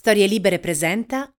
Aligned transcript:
Storie 0.00 0.26
Libere 0.26 0.58
presenta 0.58 1.30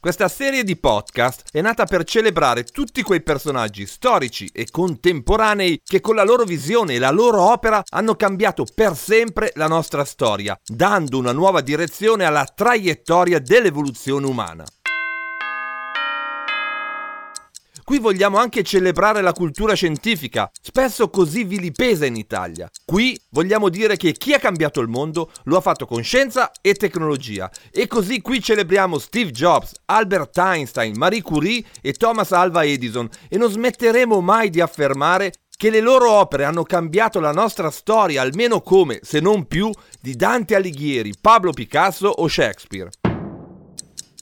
Questa 0.00 0.26
serie 0.26 0.64
di 0.64 0.76
podcast 0.76 1.50
è 1.52 1.60
nata 1.60 1.84
per 1.84 2.02
celebrare 2.02 2.64
tutti 2.64 3.00
quei 3.02 3.22
personaggi 3.22 3.86
storici 3.86 4.50
e 4.52 4.66
contemporanei 4.68 5.80
che 5.84 6.00
con 6.00 6.16
la 6.16 6.24
loro 6.24 6.42
visione 6.42 6.94
e 6.94 6.98
la 6.98 7.12
loro 7.12 7.42
opera 7.42 7.80
hanno 7.90 8.16
cambiato 8.16 8.66
per 8.74 8.96
sempre 8.96 9.52
la 9.54 9.68
nostra 9.68 10.04
storia, 10.04 10.58
dando 10.66 11.16
una 11.16 11.30
nuova 11.30 11.60
direzione 11.60 12.24
alla 12.24 12.44
traiettoria 12.44 13.38
dell'evoluzione 13.38 14.26
umana. 14.26 14.64
Qui 17.84 17.98
vogliamo 17.98 18.38
anche 18.38 18.62
celebrare 18.62 19.20
la 19.20 19.34
cultura 19.34 19.74
scientifica, 19.74 20.50
spesso 20.58 21.10
così 21.10 21.44
vilipesa 21.44 22.06
in 22.06 22.16
Italia. 22.16 22.66
Qui 22.82 23.20
vogliamo 23.28 23.68
dire 23.68 23.98
che 23.98 24.12
chi 24.12 24.32
ha 24.32 24.38
cambiato 24.38 24.80
il 24.80 24.88
mondo 24.88 25.30
lo 25.44 25.58
ha 25.58 25.60
fatto 25.60 25.84
con 25.84 26.02
scienza 26.02 26.50
e 26.62 26.72
tecnologia. 26.76 27.50
E 27.70 27.86
così 27.86 28.22
qui 28.22 28.40
celebriamo 28.40 28.98
Steve 28.98 29.32
Jobs, 29.32 29.72
Albert 29.84 30.38
Einstein, 30.38 30.96
Marie 30.96 31.20
Curie 31.20 31.62
e 31.82 31.92
Thomas 31.92 32.32
Alva 32.32 32.64
Edison 32.64 33.06
e 33.28 33.36
non 33.36 33.50
smetteremo 33.50 34.18
mai 34.22 34.48
di 34.48 34.62
affermare 34.62 35.32
che 35.54 35.68
le 35.68 35.80
loro 35.80 36.10
opere 36.10 36.44
hanno 36.44 36.62
cambiato 36.62 37.20
la 37.20 37.32
nostra 37.32 37.70
storia 37.70 38.22
almeno 38.22 38.62
come, 38.62 39.00
se 39.02 39.20
non 39.20 39.46
più, 39.46 39.70
di 40.00 40.16
Dante 40.16 40.54
Alighieri, 40.54 41.12
Pablo 41.20 41.52
Picasso 41.52 42.08
o 42.08 42.26
Shakespeare. 42.28 42.88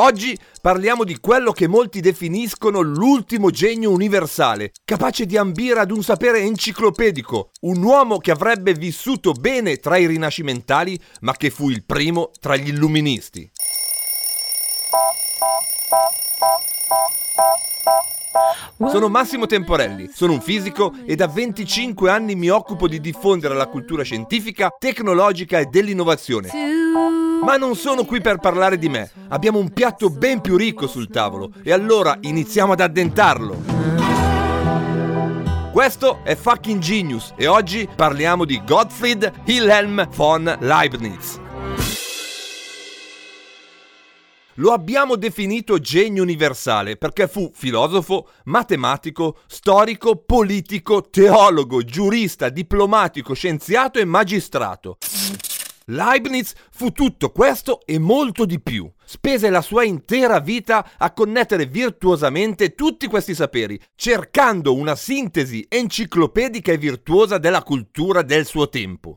Oggi 0.00 0.36
parliamo 0.62 1.04
di 1.04 1.18
quello 1.20 1.52
che 1.52 1.68
molti 1.68 2.00
definiscono 2.00 2.80
l'ultimo 2.80 3.50
genio 3.50 3.90
universale, 3.90 4.72
capace 4.82 5.26
di 5.26 5.36
ambire 5.36 5.80
ad 5.80 5.90
un 5.90 6.02
sapere 6.02 6.40
enciclopedico, 6.40 7.50
un 7.66 7.82
uomo 7.82 8.16
che 8.16 8.30
avrebbe 8.30 8.72
vissuto 8.72 9.32
bene 9.32 9.76
tra 9.76 9.98
i 9.98 10.06
rinascimentali, 10.06 10.98
ma 11.20 11.36
che 11.36 11.50
fu 11.50 11.68
il 11.68 11.84
primo 11.84 12.30
tra 12.40 12.56
gli 12.56 12.68
illuministi. 12.68 13.50
Sono 18.88 19.08
Massimo 19.10 19.44
Temporelli, 19.44 20.08
sono 20.14 20.32
un 20.32 20.40
fisico 20.40 20.94
e 21.04 21.14
da 21.14 21.26
25 21.26 22.10
anni 22.10 22.34
mi 22.36 22.48
occupo 22.48 22.88
di 22.88 23.00
diffondere 23.00 23.54
la 23.54 23.66
cultura 23.66 24.02
scientifica, 24.02 24.74
tecnologica 24.78 25.58
e 25.58 25.66
dell'innovazione. 25.66 27.19
Ma 27.42 27.56
non 27.56 27.74
sono 27.74 28.04
qui 28.04 28.20
per 28.20 28.38
parlare 28.38 28.78
di 28.78 28.88
me, 28.88 29.10
abbiamo 29.28 29.58
un 29.58 29.72
piatto 29.72 30.10
ben 30.10 30.40
più 30.40 30.56
ricco 30.56 30.86
sul 30.86 31.08
tavolo 31.08 31.52
e 31.62 31.72
allora 31.72 32.16
iniziamo 32.20 32.72
ad 32.72 32.80
addentarlo. 32.80 33.56
Questo 35.72 36.20
è 36.22 36.34
Fucking 36.34 36.80
Genius 36.80 37.32
e 37.36 37.46
oggi 37.46 37.88
parliamo 37.94 38.44
di 38.44 38.62
Gottfried 38.64 39.32
Wilhelm 39.46 40.08
von 40.10 40.56
Leibniz. 40.60 41.40
Lo 44.54 44.72
abbiamo 44.72 45.16
definito 45.16 45.78
genio 45.78 46.22
universale 46.22 46.96
perché 46.96 47.26
fu 47.26 47.50
filosofo, 47.54 48.28
matematico, 48.44 49.38
storico, 49.46 50.16
politico, 50.16 51.08
teologo, 51.08 51.82
giurista, 51.82 52.50
diplomatico, 52.50 53.32
scienziato 53.32 53.98
e 53.98 54.04
magistrato. 54.04 54.98
Leibniz 55.90 56.54
fu 56.70 56.92
tutto 56.92 57.30
questo 57.30 57.80
e 57.84 57.98
molto 57.98 58.44
di 58.44 58.60
più. 58.60 58.88
Spese 59.04 59.50
la 59.50 59.60
sua 59.60 59.82
intera 59.82 60.38
vita 60.38 60.92
a 60.96 61.12
connettere 61.12 61.66
virtuosamente 61.66 62.74
tutti 62.74 63.08
questi 63.08 63.34
saperi, 63.34 63.80
cercando 63.96 64.74
una 64.74 64.94
sintesi 64.94 65.66
enciclopedica 65.68 66.70
e 66.70 66.78
virtuosa 66.78 67.38
della 67.38 67.64
cultura 67.64 68.22
del 68.22 68.46
suo 68.46 68.68
tempo. 68.68 69.14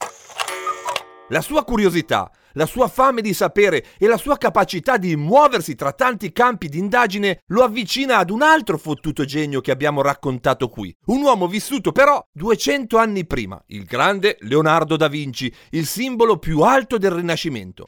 La 1.29 1.41
sua 1.41 1.63
curiosità, 1.63 2.31
la 2.53 2.65
sua 2.65 2.87
fame 2.87 3.21
di 3.21 3.33
sapere 3.33 3.85
e 3.97 4.07
la 4.07 4.17
sua 4.17 4.37
capacità 4.37 4.97
di 4.97 5.15
muoversi 5.15 5.75
tra 5.75 5.91
tanti 5.91 6.31
campi 6.31 6.69
di 6.69 6.77
indagine 6.77 7.41
lo 7.47 7.63
avvicina 7.63 8.17
ad 8.17 8.29
un 8.29 8.41
altro 8.41 8.77
fottuto 8.77 9.25
genio 9.25 9.61
che 9.61 9.71
abbiamo 9.71 10.01
raccontato 10.01 10.69
qui. 10.69 10.95
Un 11.05 11.21
uomo 11.21 11.47
vissuto 11.47 11.91
però 11.91 12.25
200 12.31 12.97
anni 12.97 13.25
prima, 13.25 13.61
il 13.67 13.83
grande 13.83 14.37
Leonardo 14.41 14.97
da 14.97 15.07
Vinci, 15.07 15.53
il 15.71 15.85
simbolo 15.85 16.37
più 16.37 16.61
alto 16.61 16.97
del 16.97 17.11
Rinascimento. 17.11 17.87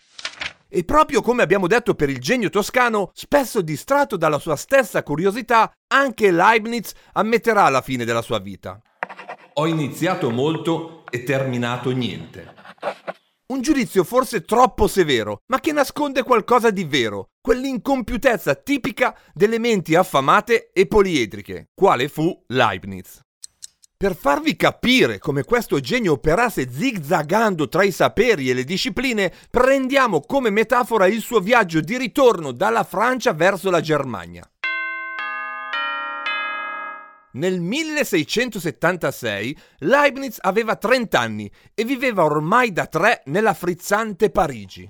E 0.68 0.84
proprio 0.84 1.22
come 1.22 1.44
abbiamo 1.44 1.68
detto 1.68 1.94
per 1.94 2.10
il 2.10 2.20
genio 2.20 2.50
toscano, 2.50 3.12
spesso 3.14 3.62
distratto 3.62 4.18
dalla 4.18 4.40
sua 4.40 4.56
stessa 4.56 5.04
curiosità, 5.04 5.72
anche 5.88 6.32
Leibniz 6.32 6.92
ammetterà 7.14 7.70
la 7.70 7.82
fine 7.82 8.04
della 8.04 8.22
sua 8.22 8.40
vita. 8.40 8.82
Ho 9.54 9.68
iniziato 9.68 10.32
molto 10.32 11.04
e 11.10 11.24
terminato 11.24 11.92
niente. 11.92 12.54
Un 13.48 13.62
giudizio 13.62 14.04
forse 14.04 14.42
troppo 14.42 14.88
severo, 14.88 15.42
ma 15.52 15.60
che 15.60 15.72
nasconde 15.72 16.24
qualcosa 16.24 16.72
di 16.72 16.84
vero, 16.84 17.30
quell'incompiutezza 17.42 18.56
tipica 18.56 19.16
delle 19.36 19.60
menti 19.60 19.94
affamate 19.94 20.72
e 20.74 20.88
poliedriche, 20.88 21.70
quale 21.76 22.08
fu 22.08 22.36
Leibniz. 22.48 23.22
Per 23.96 24.16
farvi 24.16 24.56
capire 24.56 25.20
come 25.20 25.44
questo 25.44 25.80
genio 25.80 26.14
operasse 26.14 26.72
zigzagando 26.72 27.70
tra 27.70 27.84
i 27.84 27.92
saperi 27.92 28.50
e 28.50 28.56
le 28.56 28.64
discipline, 28.64 29.32
prendiamo 29.52 30.22
come 30.22 30.50
metafora 30.50 31.06
il 31.06 31.22
suo 31.22 31.40
viaggio 31.40 31.82
di 31.82 31.98
ritorno 31.98 32.52
dalla 32.52 32.84
Francia 32.84 33.32
verso 33.34 33.70
la 33.70 33.80
Germania. 33.80 34.50
Nel 37.36 37.60
1676 37.60 39.58
Leibniz 39.80 40.38
aveva 40.40 40.78
30 40.78 41.20
anni 41.20 41.52
e 41.74 41.84
viveva 41.84 42.24
ormai 42.24 42.72
da 42.72 42.86
tre 42.86 43.24
nella 43.26 43.54
frizzante 43.54 44.30
Parigi. 44.30 44.90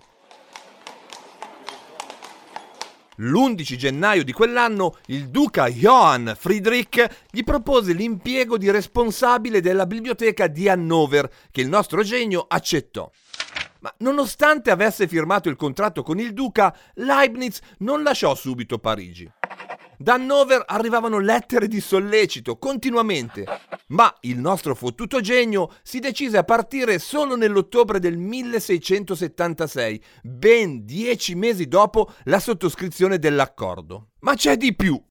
L'11 3.18 3.76
gennaio 3.76 4.24
di 4.24 4.32
quell'anno 4.32 4.98
il 5.08 5.30
duca 5.30 5.68
Johann 5.70 6.32
Friedrich 6.38 7.26
gli 7.32 7.44
propose 7.44 7.94
l'impiego 7.94 8.58
di 8.58 8.70
responsabile 8.70 9.62
della 9.62 9.88
biblioteca 9.88 10.46
di 10.48 10.70
Hannover, 10.70 11.28
che 11.50 11.62
il 11.62 11.70
nostro 11.70 12.04
genio 12.04 12.46
accettò. 12.48 13.10
Ma 13.80 13.92
nonostante 14.00 14.70
avesse 14.70 15.08
firmato 15.08 15.50
il 15.50 15.56
contratto 15.56 16.04
con 16.04 16.20
il 16.20 16.34
duca, 16.34 16.76
Leibniz 16.96 17.60
non 17.80 18.04
lasciò 18.04 18.36
subito 18.36 18.78
Parigi. 18.78 19.32
Da 19.98 20.14
Hannover 20.14 20.64
arrivavano 20.66 21.20
lettere 21.20 21.68
di 21.68 21.80
sollecito 21.80 22.58
continuamente, 22.58 23.46
ma 23.88 24.14
il 24.22 24.40
nostro 24.40 24.76
fottuto 24.76 25.22
genio 25.22 25.72
si 25.84 26.00
decise 26.00 26.38
a 26.38 26.44
partire 26.44 27.00
solo 27.00 27.36
nell'ottobre 27.36 28.00
del 28.00 28.18
1676, 28.18 30.04
ben 30.24 30.86
dieci 30.86 31.36
mesi 31.36 31.68
dopo 31.68 32.12
la 32.24 32.40
sottoscrizione 32.40 33.20
dell'accordo. 33.20 34.10
Ma 34.20 34.36
c'è 34.36 34.58
di 34.58 34.76
più. 34.76 35.02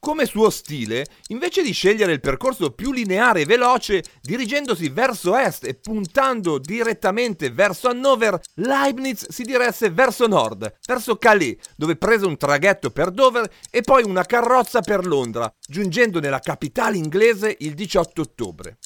Come 0.00 0.24
suo 0.24 0.48
stile, 0.48 1.04
invece 1.26 1.62
di 1.62 1.72
scegliere 1.72 2.12
il 2.12 2.20
percorso 2.20 2.70
più 2.70 2.90
lineare 2.90 3.42
e 3.42 3.44
veloce, 3.44 4.02
dirigendosi 4.22 4.88
verso 4.88 5.36
est 5.36 5.64
e 5.64 5.74
puntando 5.74 6.58
direttamente 6.58 7.50
verso 7.50 7.88
Hannover, 7.88 8.40
Leibniz 8.54 9.28
si 9.28 9.42
diresse 9.42 9.90
verso 9.90 10.26
nord, 10.26 10.74
verso 10.86 11.16
Calais, 11.16 11.56
dove 11.76 11.96
prese 11.96 12.24
un 12.24 12.38
traghetto 12.38 12.88
per 12.88 13.10
Dover 13.10 13.46
e 13.70 13.82
poi 13.82 14.02
una 14.04 14.24
carrozza 14.24 14.80
per 14.80 15.06
Londra, 15.06 15.52
giungendo 15.68 16.18
nella 16.18 16.40
capitale 16.40 16.96
inglese 16.96 17.54
il 17.58 17.74
18 17.74 18.22
ottobre. 18.22 18.78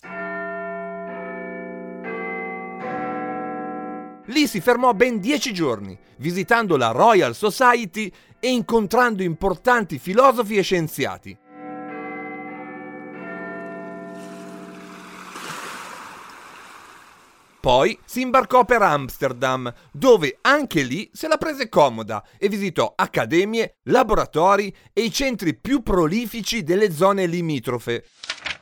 Lì 4.28 4.46
si 4.46 4.60
fermò 4.60 4.94
ben 4.94 5.20
dieci 5.20 5.52
giorni, 5.52 5.98
visitando 6.16 6.78
la 6.78 6.92
Royal 6.92 7.34
Society 7.34 8.10
e 8.40 8.50
incontrando 8.50 9.22
importanti 9.22 9.98
filosofi 9.98 10.56
e 10.56 10.62
scienziati. 10.62 11.38
Poi 17.60 17.98
si 18.04 18.20
imbarcò 18.20 18.64
per 18.64 18.82
Amsterdam, 18.82 19.72
dove 19.90 20.38
anche 20.42 20.82
lì 20.82 21.08
se 21.12 21.28
la 21.28 21.38
prese 21.38 21.68
comoda 21.68 22.22
e 22.38 22.48
visitò 22.48 22.92
accademie, 22.94 23.76
laboratori 23.84 24.74
e 24.92 25.02
i 25.02 25.10
centri 25.10 25.54
più 25.54 25.82
prolifici 25.82 26.62
delle 26.62 26.92
zone 26.92 27.26
limitrofe 27.26 28.04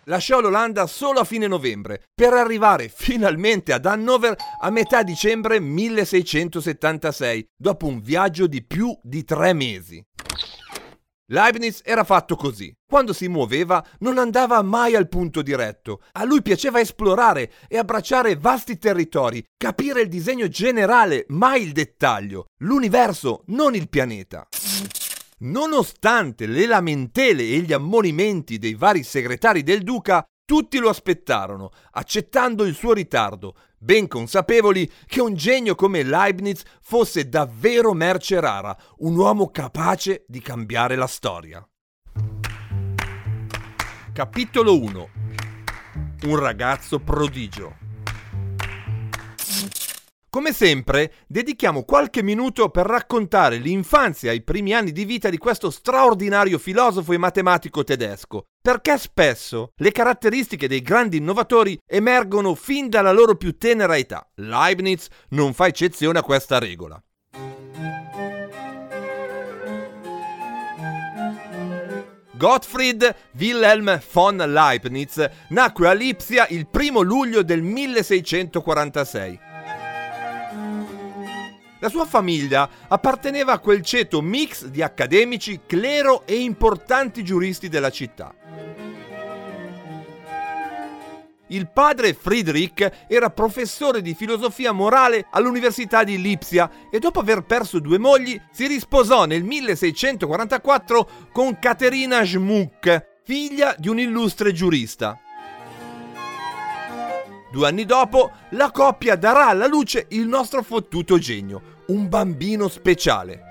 lasciò 0.04 0.40
l'Olanda 0.40 0.87
solo 0.87 1.20
a 1.20 1.25
fine 1.25 1.46
novembre, 1.46 2.02
per 2.14 2.32
arrivare 2.32 2.88
finalmente 2.88 3.72
ad 3.72 3.87
Hannover 3.87 4.37
a 4.60 4.70
metà 4.70 5.02
dicembre 5.02 5.60
1676, 5.60 7.49
dopo 7.56 7.87
un 7.87 8.00
viaggio 8.00 8.46
di 8.46 8.64
più 8.64 8.96
di 9.02 9.25
tre 9.25 9.52
mesi. 9.52 10.04
Leibniz 11.32 11.81
era 11.82 12.04
fatto 12.04 12.37
così. 12.37 12.75
quando 12.87 13.14
si 13.14 13.26
muoveva 13.26 13.82
non 14.00 14.19
andava 14.19 14.60
mai 14.60 14.94
al 14.94 15.08
punto 15.08 15.40
diretto. 15.40 16.02
A 16.12 16.25
lui 16.25 16.43
piaceva 16.43 16.78
esplorare 16.78 17.50
e 17.69 17.78
abbracciare 17.78 18.37
vasti 18.37 18.76
territori, 18.76 19.43
capire 19.56 20.02
il 20.02 20.08
disegno 20.08 20.46
generale, 20.48 21.25
mai 21.28 21.62
il 21.62 21.72
dettaglio, 21.72 22.44
l'universo, 22.58 23.44
non 23.46 23.75
il 23.75 23.88
pianeta. 23.88 24.46
Nonostante 25.42 26.46
le 26.46 26.66
lamentele 26.66 27.42
e 27.42 27.58
gli 27.58 27.72
ammonimenti 27.72 28.58
dei 28.58 28.74
vari 28.74 29.02
segretari 29.02 29.64
del 29.64 29.82
duca, 29.82 30.24
tutti 30.44 30.78
lo 30.78 30.88
aspettarono, 30.88 31.70
accettando 31.92 32.64
il 32.64 32.74
suo 32.74 32.92
ritardo, 32.92 33.56
ben 33.76 34.06
consapevoli 34.06 34.88
che 35.06 35.20
un 35.20 35.34
genio 35.34 35.74
come 35.74 36.04
Leibniz 36.04 36.62
fosse 36.80 37.28
davvero 37.28 37.92
merce 37.92 38.38
rara, 38.38 38.76
un 38.98 39.16
uomo 39.16 39.50
capace 39.50 40.24
di 40.28 40.40
cambiare 40.40 40.94
la 40.94 41.08
storia. 41.08 41.66
Capitolo 44.12 44.80
1 44.80 45.08
Un 46.24 46.36
ragazzo 46.36 47.00
prodigio 47.00 47.81
come 50.32 50.55
sempre, 50.55 51.12
dedichiamo 51.26 51.84
qualche 51.84 52.23
minuto 52.23 52.70
per 52.70 52.87
raccontare 52.87 53.58
l'infanzia 53.58 54.32
e 54.32 54.37
i 54.37 54.43
primi 54.43 54.73
anni 54.73 54.90
di 54.90 55.05
vita 55.05 55.29
di 55.29 55.37
questo 55.37 55.69
straordinario 55.69 56.56
filosofo 56.56 57.12
e 57.12 57.19
matematico 57.19 57.84
tedesco, 57.84 58.44
perché 58.62 58.96
spesso 58.96 59.73
le 59.76 59.93
caratteristiche 59.93 60.69
dei 60.69 60.81
grandi 60.81 61.19
innovatori 61.19 61.79
emergono 61.87 62.55
fin 62.55 62.88
dalla 62.88 63.12
loro 63.12 63.34
più 63.34 63.58
tenera 63.58 63.94
età. 63.94 64.26
Leibniz 64.37 65.08
non 65.29 65.52
fa 65.52 65.67
eccezione 65.67 66.20
a 66.20 66.23
questa 66.23 66.58
regola. 66.58 66.99
Gottfried 72.31 73.14
Wilhelm 73.38 74.00
von 74.11 74.37
Leibniz 74.38 75.29
nacque 75.49 75.88
a 75.88 75.93
Lipsia 75.93 76.46
il 76.49 76.67
1 76.73 77.02
luglio 77.02 77.43
del 77.43 77.61
1646 77.61 79.50
la 81.82 81.88
sua 81.88 82.06
famiglia 82.06 82.69
apparteneva 82.87 83.55
a 83.55 83.58
quel 83.58 83.82
ceto 83.82 84.23
mix 84.23 84.67
di 84.67 84.82
accademici, 84.82 85.62
clero 85.67 86.23
e 86.26 86.37
importanti 86.37 87.25
giuristi 87.25 87.69
della 87.69 87.90
città. 87.90 88.32
Il 91.49 91.69
padre 91.69 92.14
Friedrich 92.14 93.06
era 93.08 93.31
professore 93.31 94.00
di 94.00 94.14
filosofia 94.14 94.70
morale 94.70 95.26
all'Università 95.32 96.05
di 96.05 96.20
Lipsia 96.20 96.70
e 96.88 97.00
dopo 97.00 97.19
aver 97.19 97.43
perso 97.43 97.81
due 97.81 97.99
mogli 97.99 98.40
si 98.52 98.69
risposò 98.69 99.26
nel 99.26 99.43
1644 99.43 101.08
con 101.32 101.58
Caterina 101.58 102.25
Schmuck, 102.25 103.20
figlia 103.25 103.75
di 103.76 103.88
un 103.88 103.99
illustre 103.99 104.52
giurista. 104.52 105.19
Due 107.52 107.69
anni 107.69 107.84
dopo, 107.84 108.31
la 108.52 108.70
coppia 108.70 109.14
darà 109.14 109.49
alla 109.49 109.67
luce 109.67 110.06
il 110.11 110.26
nostro 110.26 110.62
fottuto 110.62 111.19
genio, 111.19 111.71
un 111.92 112.08
bambino 112.08 112.68
speciale. 112.68 113.50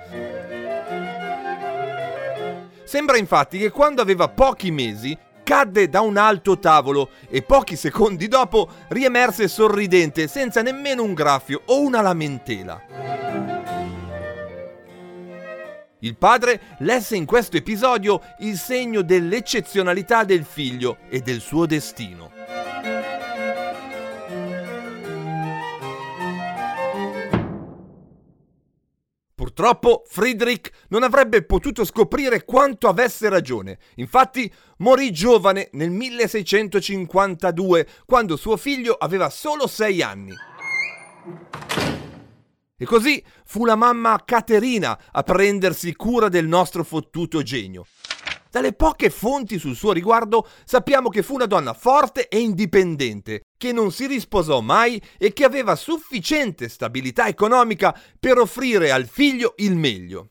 Sembra 2.84 3.18
infatti 3.18 3.60
che 3.60 3.70
quando 3.70 4.02
aveva 4.02 4.28
pochi 4.28 4.72
mesi 4.72 5.18
cadde 5.44 5.88
da 5.88 6.02
un 6.02 6.18
alto 6.18 6.58
tavolo 6.60 7.12
e 7.30 7.44
pochi 7.44 7.76
secondi 7.76 8.28
dopo 8.28 8.68
riemerse 8.90 9.48
sorridente 9.48 10.28
senza 10.28 10.62
nemmeno 10.62 11.04
un 11.04 11.14
graffio 11.14 11.62
o 11.66 11.82
una 11.82 12.02
lamentela. 12.02 12.84
Il 16.00 16.18
padre 16.18 16.62
lesse 16.80 17.16
in 17.16 17.26
questo 17.26 17.58
episodio 17.58 18.22
il 18.40 18.58
segno 18.58 19.04
dell'eccezionalità 19.04 20.24
del 20.24 20.46
figlio 20.46 20.98
e 21.10 21.20
del 21.22 21.42
suo 21.42 21.68
destino. 21.68 22.32
Purtroppo 29.42 30.04
Friedrich 30.06 30.70
non 30.90 31.02
avrebbe 31.02 31.42
potuto 31.42 31.84
scoprire 31.84 32.46
quanto 32.46 32.88
avesse 32.88 33.28
ragione. 33.28 33.80
Infatti 33.96 34.54
morì 34.78 35.12
giovane 35.12 35.70
nel 35.72 35.90
1652, 35.90 37.88
quando 38.06 38.36
suo 38.36 38.56
figlio 38.56 38.94
aveva 38.94 39.32
solo 39.32 39.66
sei 39.66 40.04
anni. 40.04 40.36
E 42.78 42.86
così 42.86 43.26
fu 43.44 43.66
la 43.66 43.76
mamma 43.76 44.22
Caterina 44.24 44.96
a 45.12 45.24
prendersi 45.24 45.96
cura 45.96 46.30
del 46.30 46.46
nostro 46.46 46.84
fottuto 46.84 47.42
genio. 47.42 47.88
Dalle 48.52 48.74
poche 48.74 49.10
fonti 49.10 49.58
sul 49.58 49.76
suo 49.76 49.92
riguardo 49.92 50.48
sappiamo 50.66 51.10
che 51.10 51.24
fu 51.24 51.34
una 51.34 51.48
donna 51.48 51.74
forte 51.74 52.28
e 52.28 52.38
indipendente, 52.38 53.42
che 53.62 53.72
non 53.72 53.92
si 53.92 54.08
risposò 54.08 54.60
mai 54.60 55.00
e 55.20 55.34
che 55.34 55.44
aveva 55.44 55.76
sufficiente 55.76 56.68
stabilità 56.68 57.28
economica 57.28 57.96
per 58.20 58.40
offrire 58.40 58.90
al 58.90 59.06
figlio 59.06 59.54
il 59.58 59.76
meglio. 59.76 60.30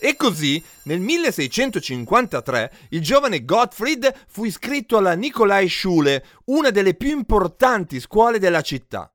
E 0.00 0.16
così, 0.16 0.64
nel 0.84 1.00
1653, 1.00 2.72
il 2.90 3.02
giovane 3.02 3.44
Gottfried 3.44 4.10
fu 4.28 4.44
iscritto 4.44 4.96
alla 4.96 5.12
Nikolai 5.12 5.68
Schule, 5.68 6.24
una 6.46 6.70
delle 6.70 6.94
più 6.94 7.10
importanti 7.10 8.00
scuole 8.00 8.38
della 8.38 8.62
città. 8.62 9.12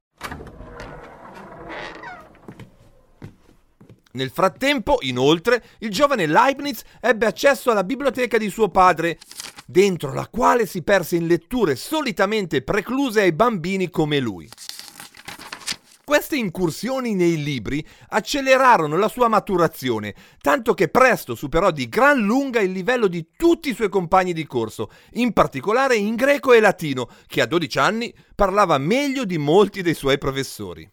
Nel 4.12 4.30
frattempo, 4.30 5.00
inoltre, 5.02 5.64
il 5.80 5.90
giovane 5.90 6.28
Leibniz 6.28 6.84
ebbe 7.02 7.26
accesso 7.26 7.72
alla 7.72 7.84
biblioteca 7.84 8.38
di 8.38 8.52
suo 8.52 8.70
padre, 8.70 9.18
dentro 9.66 10.14
la 10.14 10.28
quale 10.28 10.66
si 10.66 10.84
perse 10.84 11.16
in 11.16 11.28
letture 11.28 11.76
solitamente 11.76 12.62
precluse 12.62 13.22
ai 13.22 13.34
bambini 13.34 13.90
come 13.90 14.20
lui. 14.20 14.50
Queste 16.06 16.36
incursioni 16.36 17.16
nei 17.16 17.42
libri 17.42 17.86
accelerarono 18.10 18.98
la 18.98 19.08
sua 19.08 19.30
maturazione, 19.30 20.14
tanto 20.42 20.74
che 20.74 20.90
presto 20.90 21.34
superò 21.34 21.72
di 21.72 21.88
gran 21.88 22.20
lunga 22.20 22.60
il 22.60 22.74
livello 22.74 23.08
di 23.08 23.30
tutti 23.38 23.70
i 23.70 23.74
suoi 23.74 23.88
compagni 23.88 24.34
di 24.34 24.46
corso, 24.46 24.92
in 25.14 25.32
particolare 25.32 25.96
in 25.96 26.16
greco 26.16 26.52
e 26.52 26.60
latino, 26.60 27.10
che 27.26 27.40
a 27.40 27.46
12 27.46 27.80
anni 27.80 28.14
parlava 28.36 28.78
meglio 28.78 29.24
di 29.24 29.38
molti 29.38 29.82
dei 29.82 29.94
suoi 29.94 30.18
professori. 30.18 30.88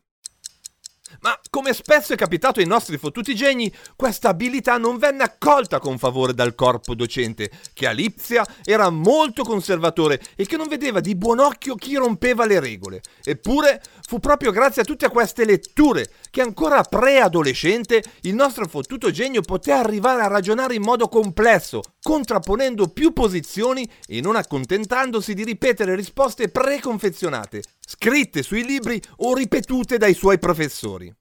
Ma 1.21 1.39
come 1.51 1.73
spesso 1.73 2.13
è 2.13 2.17
capitato 2.17 2.61
ai 2.61 2.67
nostri 2.67 2.97
fottuti 2.97 3.35
geni, 3.35 3.73
questa 3.97 4.29
abilità 4.31 4.79
non 4.79 4.99
venne 4.99 5.25
accolta 5.25 5.79
con 5.79 5.99
favore 5.99 6.35
dal 6.35 6.55
corpo 6.55 6.95
docente, 6.95 7.51
che 7.75 7.87
a 7.87 7.93
Lipsia 7.93 8.47
era 8.65 8.91
molto 8.91 9.43
conservatore 9.43 10.21
e 10.37 10.47
che 10.47 10.57
non 10.57 10.69
vedeva 10.69 11.01
di 11.01 11.17
buon 11.17 11.41
occhio 11.41 11.75
chi 11.75 11.97
rompeva 11.97 12.47
le 12.47 12.61
regole. 12.61 13.01
Eppure 13.25 13.83
fu 14.07 14.19
proprio 14.19 14.51
grazie 14.51 14.83
a 14.83 14.85
tutte 14.85 15.09
queste 15.09 15.45
letture 15.45 16.09
che 16.31 16.41
ancora 16.41 16.83
preadolescente 16.83 18.03
il 18.23 18.35
nostro 18.35 18.67
fottuto 18.69 19.11
genio 19.11 19.43
poté 19.43 19.73
arrivare 19.73 20.23
a 20.23 20.29
ragionare 20.29 20.75
in 20.75 20.83
modo 20.83 21.09
complesso, 21.09 21.83
contrapponendo 22.03 22.89
più 22.89 23.13
posizioni 23.13 23.89
e 24.07 24.21
non 24.21 24.37
accontentandosi 24.37 25.35
di 25.35 25.45
ripetere 25.45 25.95
risposte 25.95 26.49
preconfezionate, 26.49 27.63
scritte 27.93 28.45
sui 28.45 28.65
libri 28.65 29.03
o 29.17 29.35
ripetute 29.35 29.99
dai 29.99 30.15
suoi 30.15 30.39
professori. 30.39 31.13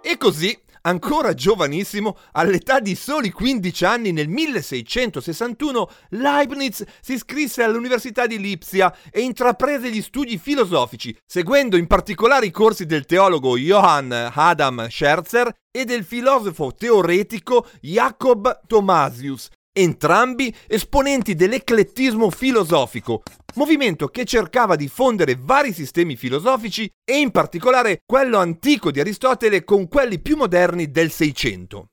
E 0.00 0.16
così, 0.16 0.58
ancora 0.82 1.34
giovanissimo, 1.34 2.16
all'età 2.32 2.80
di 2.80 2.94
soli 2.94 3.30
15 3.30 3.84
anni 3.84 4.12
nel 4.12 4.28
1661, 4.28 5.90
Leibniz 6.10 6.82
si 7.02 7.12
iscrisse 7.12 7.62
all'Università 7.62 8.26
di 8.26 8.38
Lipsia 8.38 8.96
e 9.10 9.20
intraprese 9.20 9.90
gli 9.90 10.00
studi 10.00 10.38
filosofici, 10.38 11.14
seguendo 11.26 11.76
in 11.76 11.86
particolare 11.86 12.46
i 12.46 12.50
corsi 12.50 12.86
del 12.86 13.04
teologo 13.04 13.58
Johann 13.58 14.10
Adam 14.10 14.88
Scherzer 14.88 15.52
e 15.70 15.84
del 15.84 16.04
filosofo 16.04 16.72
teoretico 16.72 17.68
Jacob 17.82 18.62
Thomasius, 18.66 19.50
entrambi 19.76 20.54
esponenti 20.68 21.34
dell'eclettismo 21.34 22.30
filosofico, 22.30 23.22
movimento 23.56 24.08
che 24.08 24.24
cercava 24.24 24.76
di 24.76 24.86
fondere 24.86 25.36
vari 25.38 25.72
sistemi 25.72 26.14
filosofici 26.14 26.88
e 27.04 27.18
in 27.18 27.32
particolare 27.32 28.02
quello 28.06 28.38
antico 28.38 28.92
di 28.92 29.00
Aristotele 29.00 29.64
con 29.64 29.88
quelli 29.88 30.20
più 30.20 30.36
moderni 30.36 30.90
del 30.90 31.10
Seicento. 31.10 31.88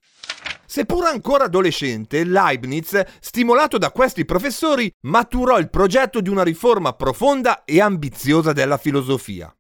Seppur 0.66 1.06
ancora 1.06 1.46
adolescente, 1.46 2.24
Leibniz, 2.24 3.02
stimolato 3.20 3.78
da 3.78 3.92
questi 3.92 4.24
professori, 4.24 4.90
maturò 5.02 5.60
il 5.60 5.70
progetto 5.70 6.22
di 6.22 6.30
una 6.30 6.44
riforma 6.44 6.94
profonda 6.94 7.66
e 7.66 7.82
ambiziosa 7.82 8.54
della 8.54 8.78
filosofia. 8.78 9.54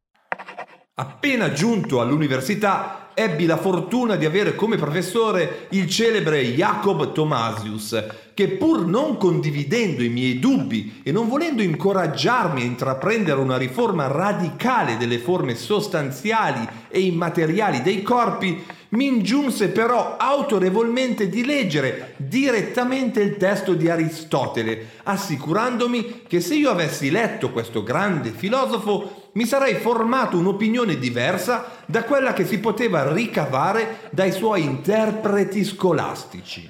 Appena 1.02 1.52
giunto 1.52 2.00
all'università, 2.00 3.10
ebbi 3.16 3.48
la 3.48 3.58
fortuna 3.58 4.18
di 4.18 4.26
avere 4.28 4.54
come 4.54 4.78
professore 4.78 5.66
il 5.70 5.90
celebre 5.90 6.54
Jacob 6.54 7.12
Thomasius, 7.12 8.06
che 8.36 8.50
pur 8.50 8.86
non 8.86 9.18
condividendo 9.18 10.04
i 10.04 10.10
miei 10.10 10.38
dubbi 10.38 11.02
e 11.02 11.12
non 11.12 11.28
volendo 11.28 11.64
incoraggiarmi 11.64 12.62
a 12.62 12.66
intraprendere 12.66 13.40
una 13.40 13.58
riforma 13.58 14.06
radicale 14.06 14.98
delle 14.98 15.18
forme 15.18 15.56
sostanziali 15.56 16.68
e 16.88 17.00
immateriali 17.00 17.82
dei 17.82 18.04
corpi, 18.04 18.64
Mi 18.92 19.08
ingiunse 19.08 19.70
però 19.70 20.18
autorevolmente 20.18 21.30
di 21.30 21.46
leggere 21.46 22.14
direttamente 22.18 23.22
il 23.22 23.38
testo 23.38 23.74
di 23.74 23.90
Aristotele, 23.90 25.00
assicurandomi 25.04 26.24
che 26.28 26.42
se 26.42 26.56
io 26.56 26.70
avessi 26.70 27.10
letto 27.10 27.52
questo 27.52 27.84
grande 27.84 28.32
filosofo 28.32 29.30
mi 29.34 29.46
sarei 29.46 29.76
formato 29.76 30.38
un'opinione 30.38 30.98
diversa 30.98 31.84
da 31.86 32.04
quella 32.04 32.34
che 32.34 32.46
si 32.46 32.60
poteva 32.60 33.14
ricavare 33.14 34.10
dai 34.12 34.34
suoi 34.34 34.64
interpreti 34.64 35.64
scolastici. 35.64 36.70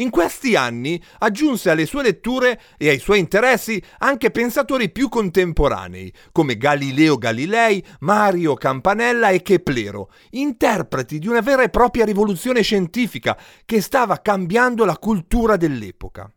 In 0.00 0.10
questi 0.10 0.54
anni 0.54 1.02
aggiunse 1.18 1.70
alle 1.70 1.84
sue 1.84 2.04
letture 2.04 2.60
e 2.76 2.88
ai 2.88 3.00
suoi 3.00 3.18
interessi 3.18 3.82
anche 3.98 4.30
pensatori 4.30 4.90
più 4.90 5.08
contemporanei, 5.08 6.12
come 6.30 6.56
Galileo 6.56 7.18
Galilei, 7.18 7.84
Mario 8.00 8.54
Campanella 8.54 9.30
e 9.30 9.42
Keplero, 9.42 10.10
interpreti 10.30 11.18
di 11.18 11.26
una 11.26 11.40
vera 11.40 11.64
e 11.64 11.68
propria 11.68 12.04
rivoluzione 12.04 12.62
scientifica 12.62 13.36
che 13.64 13.80
stava 13.80 14.18
cambiando 14.18 14.84
la 14.84 14.96
cultura 14.98 15.56
dell'epoca. 15.56 16.32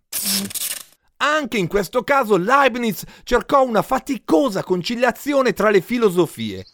Anche 1.17 1.57
in 1.57 1.67
questo 1.67 2.03
caso 2.03 2.37
Leibniz 2.37 3.03
cercò 3.21 3.63
una 3.63 3.83
faticosa 3.83 4.63
conciliazione 4.63 5.53
tra 5.53 5.69
le 5.69 5.81
filosofie. 5.81 6.65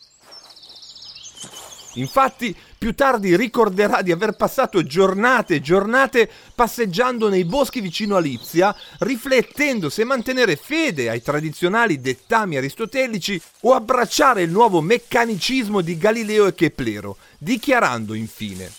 Infatti, 1.96 2.56
più 2.78 2.94
tardi 2.94 3.36
ricorderà 3.36 4.02
di 4.02 4.12
aver 4.12 4.34
passato 4.34 4.84
giornate 4.84 5.56
e 5.56 5.62
giornate 5.62 6.30
passeggiando 6.54 7.30
nei 7.30 7.46
boschi 7.46 7.82
vicino 7.82 8.16
a 8.16 8.20
Lipsia, 8.20 8.76
riflettendo 9.00 9.90
se 9.90 10.04
mantenere 10.04 10.56
fede 10.56 11.10
ai 11.10 11.22
tradizionali 11.22 12.00
dettami 12.00 12.58
aristotelici 12.58 13.42
o 13.62 13.74
abbracciare 13.74 14.42
il 14.42 14.52
nuovo 14.52 14.82
meccanicismo 14.82 15.82
di 15.82 15.98
Galileo 15.98 16.48
e 16.48 16.54
Keplero, 16.54 17.18
dichiarando 17.38 18.14
infine 18.14 18.72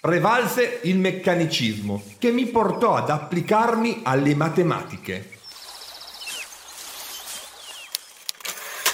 Prevalse 0.00 0.80
il 0.84 0.96
meccanicismo 0.96 2.02
che 2.16 2.30
mi 2.30 2.46
portò 2.46 2.94
ad 2.94 3.10
applicarmi 3.10 4.00
alle 4.04 4.34
matematiche. 4.34 5.39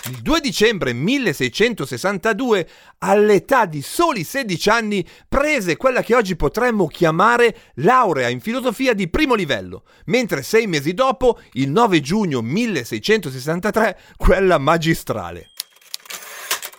Il 0.08 0.22
2 0.22 0.40
dicembre 0.40 0.92
1662, 0.92 2.68
all'età 2.98 3.66
di 3.66 3.82
soli 3.82 4.22
16 4.22 4.68
anni, 4.68 5.04
prese 5.28 5.76
quella 5.76 6.00
che 6.00 6.14
oggi 6.14 6.36
potremmo 6.36 6.86
chiamare 6.86 7.72
laurea 7.76 8.28
in 8.28 8.40
filosofia 8.40 8.94
di 8.94 9.08
primo 9.08 9.34
livello, 9.34 9.82
mentre 10.04 10.44
sei 10.44 10.68
mesi 10.68 10.94
dopo, 10.94 11.40
il 11.54 11.70
9 11.70 12.00
giugno 12.00 12.40
1663, 12.40 13.98
quella 14.16 14.58
magistrale. 14.58 15.50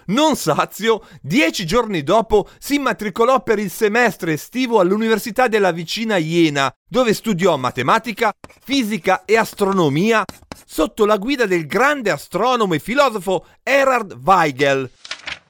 Non 0.05 0.37
sazio, 0.37 1.05
dieci 1.21 1.65
giorni 1.65 2.03
dopo 2.03 2.47
si 2.59 2.75
immatricolò 2.75 3.43
per 3.43 3.59
il 3.59 3.69
semestre 3.69 4.33
estivo 4.33 4.79
all'Università 4.79 5.49
della 5.49 5.71
vicina 5.71 6.15
Iena, 6.15 6.73
dove 6.87 7.13
studiò 7.13 7.57
matematica, 7.57 8.31
fisica 8.63 9.25
e 9.25 9.35
astronomia 9.35 10.23
sotto 10.69 11.05
la 11.05 11.15
guida 11.15 11.45
del 11.45 11.65
grande 11.65 12.11
astronomo 12.11 12.73
e 12.73 12.79
filosofo 12.79 13.45
Erhard 13.63 14.19
Weigel. 14.21 14.91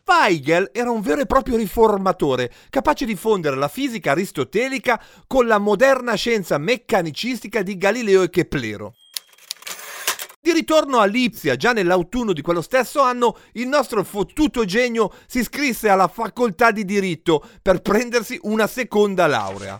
Weigel 0.05 0.69
era 0.71 0.91
un 0.91 1.01
vero 1.01 1.21
e 1.21 1.25
proprio 1.25 1.57
riformatore, 1.57 2.53
capace 2.69 3.03
di 3.03 3.15
fondere 3.15 3.55
la 3.55 3.67
fisica 3.67 4.11
aristotelica 4.11 5.03
con 5.25 5.47
la 5.47 5.57
moderna 5.57 6.13
scienza 6.13 6.59
meccanicistica 6.59 7.63
di 7.63 7.77
Galileo 7.77 8.21
e 8.21 8.29
Keplero. 8.29 8.93
Di 10.39 10.53
ritorno 10.53 10.99
a 10.99 11.05
Lipsia, 11.05 11.57
già 11.57 11.73
nell'autunno 11.73 12.31
di 12.31 12.41
quello 12.41 12.61
stesso 12.61 13.01
anno, 13.01 13.37
il 13.53 13.67
nostro 13.67 14.03
fottuto 14.03 14.63
genio 14.63 15.11
si 15.25 15.39
iscrisse 15.39 15.89
alla 15.89 16.07
facoltà 16.07 16.71
di 16.71 16.85
diritto 16.85 17.43
per 17.61 17.81
prendersi 17.81 18.39
una 18.43 18.67
seconda 18.67 19.27
laurea. 19.27 19.77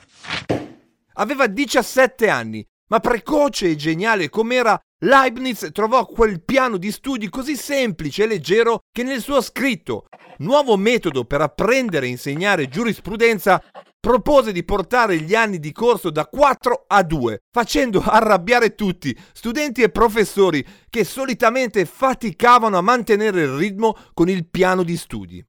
Aveva 1.14 1.48
17 1.48 2.28
anni, 2.28 2.68
ma 2.88 3.00
precoce 3.00 3.70
e 3.70 3.76
geniale 3.76 4.30
com'era, 4.30 4.80
Leibniz 5.00 5.70
trovò 5.72 6.06
quel 6.06 6.44
piano 6.44 6.78
di 6.78 6.92
studi 6.92 7.30
così 7.30 7.56
semplice 7.56 8.24
e 8.24 8.28
leggero 8.28 8.80
che 8.92 9.04
nel 9.04 9.22
suo 9.22 9.42
scritto 9.42 10.08
Nuovo 10.40 10.78
metodo 10.78 11.26
per 11.26 11.42
apprendere 11.42 12.06
e 12.06 12.10
insegnare 12.10 12.68
giurisprudenza 12.68 13.64
propose 14.00 14.52
di 14.52 14.64
portare 14.64 15.20
gli 15.20 15.34
anni 15.34 15.60
di 15.60 15.72
corso 15.72 16.12
da 16.12 16.28
4 16.28 16.86
a 16.88 17.02
2, 17.02 17.40
facendo 17.52 18.02
arrabbiare 18.06 18.76
tutti, 18.76 19.18
studenti 19.34 19.82
e 19.82 19.90
professori, 19.90 20.66
che 20.90 21.04
solitamente 21.04 21.86
faticavano 21.86 22.78
a 22.78 22.82
mantenere 22.82 23.42
il 23.42 23.56
ritmo 23.56 23.98
con 24.14 24.30
il 24.30 24.48
piano 24.48 24.84
di 24.84 24.96
studi. 24.96 25.44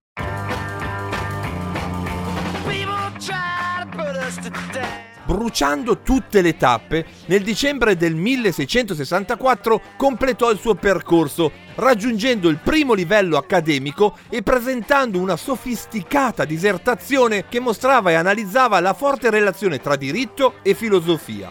Bruciando 5.28 5.98
tutte 5.98 6.40
le 6.40 6.56
tappe, 6.56 7.04
nel 7.26 7.42
dicembre 7.42 7.98
del 7.98 8.14
1664 8.14 9.82
completò 9.98 10.50
il 10.50 10.58
suo 10.58 10.74
percorso, 10.74 11.52
raggiungendo 11.74 12.48
il 12.48 12.56
primo 12.56 12.94
livello 12.94 13.36
accademico 13.36 14.16
e 14.30 14.42
presentando 14.42 15.20
una 15.20 15.36
sofisticata 15.36 16.46
disertazione 16.46 17.44
che 17.46 17.60
mostrava 17.60 18.10
e 18.10 18.14
analizzava 18.14 18.80
la 18.80 18.94
forte 18.94 19.28
relazione 19.28 19.80
tra 19.80 19.96
diritto 19.96 20.54
e 20.62 20.72
filosofia. 20.72 21.50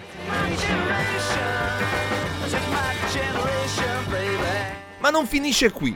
Ma 4.97 5.09
non 5.11 5.27
finisce 5.27 5.69
qui. 5.69 5.95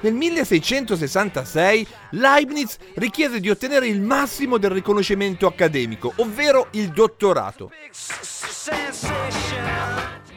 Nel 0.00 0.14
1666 0.14 1.86
Leibniz 2.10 2.76
richiese 2.94 3.40
di 3.40 3.50
ottenere 3.50 3.88
il 3.88 4.00
massimo 4.00 4.56
del 4.56 4.70
riconoscimento 4.70 5.46
accademico, 5.46 6.12
ovvero 6.16 6.68
il 6.72 6.90
dottorato. 6.90 7.72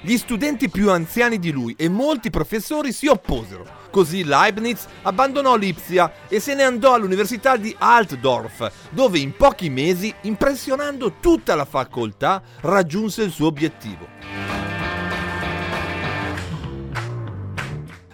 Gli 0.04 0.18
studenti 0.18 0.68
più 0.68 0.90
anziani 0.90 1.38
di 1.38 1.52
lui 1.52 1.76
e 1.78 1.88
molti 1.88 2.32
professori 2.32 2.92
si 2.92 3.06
opposero. 3.06 3.80
Così 3.92 4.24
Leibniz 4.24 4.88
abbandonò 5.04 5.56
Lipsia 5.56 6.12
e 6.28 6.40
se 6.40 6.56
ne 6.56 6.64
andò 6.64 6.96
all'università 6.96 7.56
di 7.56 7.76
Altdorf, 7.78 8.72
dove 8.90 9.20
in 9.20 9.36
pochi 9.36 9.70
mesi, 9.70 10.12
impressionando 10.22 11.18
tutta 11.20 11.54
la 11.54 11.66
facoltà, 11.66 12.42
raggiunse 12.62 13.22
il 13.22 13.32
suo 13.32 13.46
obiettivo. 13.46 14.08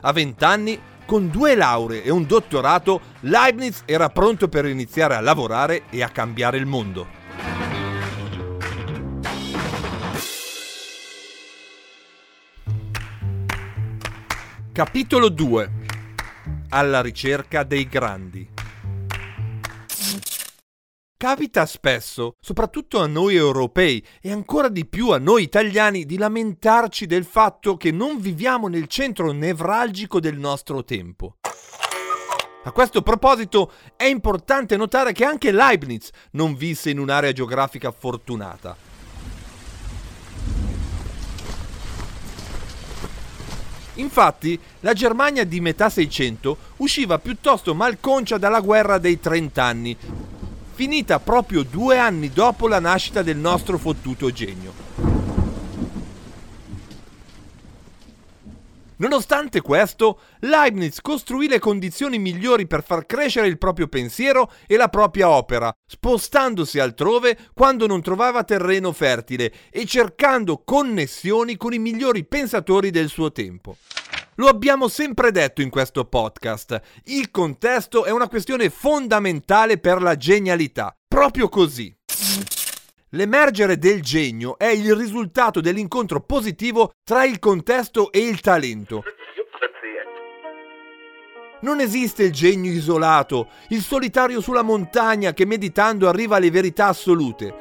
A 0.01 0.11
vent'anni 0.11 0.79
con 1.07 1.29
due 1.29 1.55
lauree 1.55 2.03
e 2.03 2.11
un 2.11 2.27
dottorato, 2.27 2.99
Leibniz 3.21 3.83
era 3.85 4.09
pronto 4.09 4.49
per 4.49 4.65
iniziare 4.65 5.15
a 5.15 5.21
lavorare 5.21 5.83
e 5.89 6.03
a 6.03 6.09
cambiare 6.09 6.57
il 6.57 6.65
mondo. 6.65 7.07
Capitolo 14.73 15.29
2 15.29 15.71
Alla 16.69 17.01
ricerca 17.01 17.63
dei 17.63 17.87
grandi 17.87 18.56
Capita 21.19 21.65
spesso, 21.65 22.35
soprattutto 22.39 22.99
a 23.01 23.07
noi 23.07 23.33
europei 23.33 24.05
e 24.21 24.31
ancora 24.31 24.69
di 24.69 24.85
più 24.85 25.09
a 25.09 25.17
noi 25.17 25.41
italiani, 25.41 26.05
di 26.05 26.15
lamentarci 26.15 27.07
del 27.07 27.25
fatto 27.25 27.75
che 27.75 27.89
non 27.89 28.19
viviamo 28.19 28.67
nel 28.67 28.85
centro 28.85 29.31
nevralgico 29.31 30.19
del 30.19 30.37
nostro 30.37 30.83
tempo. 30.83 31.37
A 32.65 32.71
questo 32.71 33.01
proposito 33.01 33.71
è 33.95 34.03
importante 34.03 34.77
notare 34.77 35.11
che 35.11 35.25
anche 35.25 35.51
Leibniz 35.51 36.11
non 36.33 36.53
visse 36.53 36.91
in 36.91 36.99
un'area 36.99 37.31
geografica 37.31 37.89
fortunata. 37.89 38.77
Infatti, 43.95 44.59
la 44.81 44.93
Germania 44.93 45.43
di 45.43 45.59
metà 45.61 45.89
Seicento 45.89 46.57
usciva 46.77 47.17
piuttosto 47.17 47.73
malconcia 47.73 48.37
dalla 48.37 48.59
guerra 48.59 48.99
dei 48.99 49.19
trent'anni, 49.19 49.97
finita 50.77 51.19
proprio 51.19 51.63
due 51.63 51.97
anni 51.97 52.29
dopo 52.29 52.67
la 52.67 52.79
nascita 52.79 53.23
del 53.23 53.37
nostro 53.37 53.79
fottuto 53.79 54.29
genio. 54.29 54.71
Nonostante 58.97 59.61
questo, 59.61 60.19
Leibniz 60.41 61.01
costruì 61.01 61.47
le 61.47 61.57
condizioni 61.57 62.19
migliori 62.19 62.67
per 62.67 62.83
far 62.83 63.07
crescere 63.07 63.47
il 63.47 63.57
proprio 63.57 63.87
pensiero 63.87 64.51
e 64.67 64.77
la 64.77 64.87
propria 64.87 65.29
opera, 65.29 65.75
spostandosi 65.83 66.77
altrove 66.77 67.35
quando 67.55 67.87
non 67.87 68.03
trovava 68.03 68.43
terreno 68.43 68.91
fertile 68.91 69.51
e 69.71 69.83
cercando 69.87 70.61
connessioni 70.63 71.57
con 71.57 71.73
i 71.73 71.79
migliori 71.79 72.23
pensatori 72.23 72.91
del 72.91 73.09
suo 73.09 73.31
tempo. 73.31 73.77
Lo 74.39 74.49
abbiamo 74.49 74.87
sempre 74.87 75.31
detto 75.31 75.63
in 75.63 75.71
questo 75.71 76.05
podcast, 76.05 76.79
il 77.05 77.31
contesto 77.31 78.05
è 78.05 78.11
una 78.11 78.27
questione 78.27 78.69
fondamentale 78.69 79.79
per 79.79 79.99
la 79.99 80.15
genialità. 80.15 80.95
Proprio 81.07 81.49
così. 81.49 81.91
L'emergere 83.11 83.79
del 83.79 83.99
genio 84.03 84.59
è 84.59 84.67
il 84.67 84.93
risultato 84.93 85.59
dell'incontro 85.59 86.21
positivo 86.21 86.91
tra 87.03 87.25
il 87.25 87.39
contesto 87.39 88.11
e 88.11 88.19
il 88.19 88.39
talento. 88.39 89.03
Non 91.61 91.79
esiste 91.79 92.21
il 92.21 92.31
genio 92.31 92.71
isolato, 92.71 93.49
il 93.69 93.81
solitario 93.81 94.39
sulla 94.39 94.61
montagna 94.61 95.33
che 95.33 95.47
meditando 95.47 96.07
arriva 96.07 96.35
alle 96.35 96.51
verità 96.51 96.89
assolute. 96.89 97.55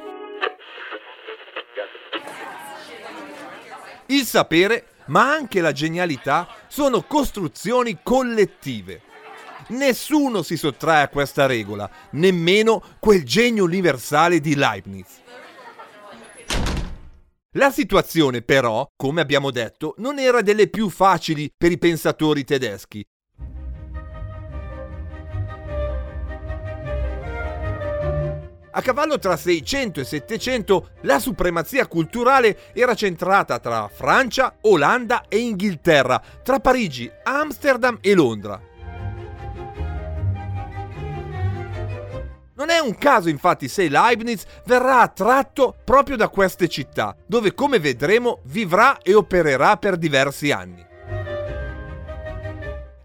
Il 4.09 4.25
sapere, 4.25 4.89
ma 5.07 5.31
anche 5.31 5.61
la 5.61 5.71
genialità, 5.71 6.47
sono 6.67 7.03
costruzioni 7.03 7.99
collettive. 8.01 9.01
Nessuno 9.69 10.43
si 10.43 10.55
sottrae 10.55 11.03
a 11.03 11.09
questa 11.09 11.45
regola, 11.45 11.89
nemmeno 12.11 12.81
quel 12.99 13.25
genio 13.25 13.65
universale 13.65 14.39
di 14.39 14.55
Leibniz. 14.55 15.21
La 17.57 17.71
situazione 17.71 18.41
però, 18.43 18.85
come 18.95 19.19
abbiamo 19.19 19.51
detto, 19.51 19.95
non 19.97 20.19
era 20.19 20.41
delle 20.41 20.69
più 20.69 20.89
facili 20.89 21.49
per 21.57 21.71
i 21.71 21.77
pensatori 21.77 22.43
tedeschi. 22.43 23.03
A 28.77 28.81
cavallo 28.83 29.17
tra 29.17 29.35
600 29.35 30.01
e 30.01 30.03
700 30.03 30.89
la 31.01 31.17
supremazia 31.17 31.87
culturale 31.87 32.59
era 32.73 32.93
centrata 32.93 33.57
tra 33.57 33.89
Francia, 33.91 34.55
Olanda 34.61 35.25
e 35.27 35.39
Inghilterra, 35.39 36.21
tra 36.43 36.59
Parigi, 36.59 37.11
Amsterdam 37.23 37.97
e 38.01 38.13
Londra. 38.13 38.61
Non 42.53 42.69
è 42.69 42.77
un 42.77 42.95
caso 42.99 43.29
infatti 43.29 43.67
se 43.67 43.89
Leibniz 43.89 44.45
verrà 44.65 45.01
attratto 45.01 45.75
proprio 45.83 46.15
da 46.15 46.29
queste 46.29 46.67
città, 46.67 47.15
dove 47.25 47.55
come 47.55 47.79
vedremo 47.79 48.41
vivrà 48.43 48.99
e 48.99 49.15
opererà 49.15 49.77
per 49.77 49.97
diversi 49.97 50.51
anni. 50.51 50.85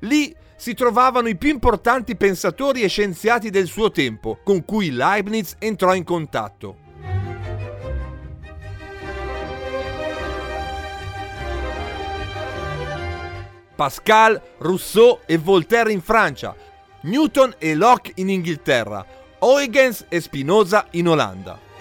Lì 0.00 0.37
si 0.62 0.75
trovavano 0.75 1.26
i 1.26 1.37
più 1.37 1.50
importanti 1.50 2.14
pensatori 2.14 2.83
e 2.83 2.88
scienziati 2.88 3.50
del 3.50 3.66
suo 3.66 3.90
tempo, 3.90 4.38
con 4.45 4.64
cui 4.64 4.92
Leibniz 4.92 5.57
entrò 5.59 5.92
in 5.92 6.04
contatto. 6.04 6.76
Pascal, 13.75 14.40
Rousseau 14.59 15.19
e 15.26 15.37
Voltaire 15.37 15.90
in 15.90 16.00
Francia, 16.00 16.54
Newton 17.00 17.57
e 17.59 17.75
Locke 17.75 18.12
in 18.14 18.28
Inghilterra, 18.28 19.04
Huygens 19.40 20.07
e 20.09 20.21
Spinoza 20.21 20.87
in 20.90 21.09
Olanda. 21.09 21.72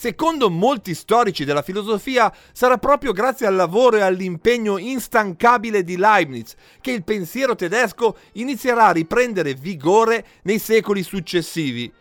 Secondo 0.00 0.48
molti 0.48 0.94
storici 0.94 1.44
della 1.44 1.60
filosofia 1.60 2.32
sarà 2.52 2.78
proprio 2.78 3.12
grazie 3.12 3.46
al 3.46 3.54
lavoro 3.54 3.98
e 3.98 4.00
all'impegno 4.00 4.78
instancabile 4.78 5.84
di 5.84 5.98
Leibniz 5.98 6.54
che 6.80 6.92
il 6.92 7.04
pensiero 7.04 7.54
tedesco 7.54 8.16
inizierà 8.32 8.86
a 8.86 8.92
riprendere 8.92 9.52
vigore 9.52 10.24
nei 10.44 10.58
secoli 10.58 11.02
successivi, 11.02 11.92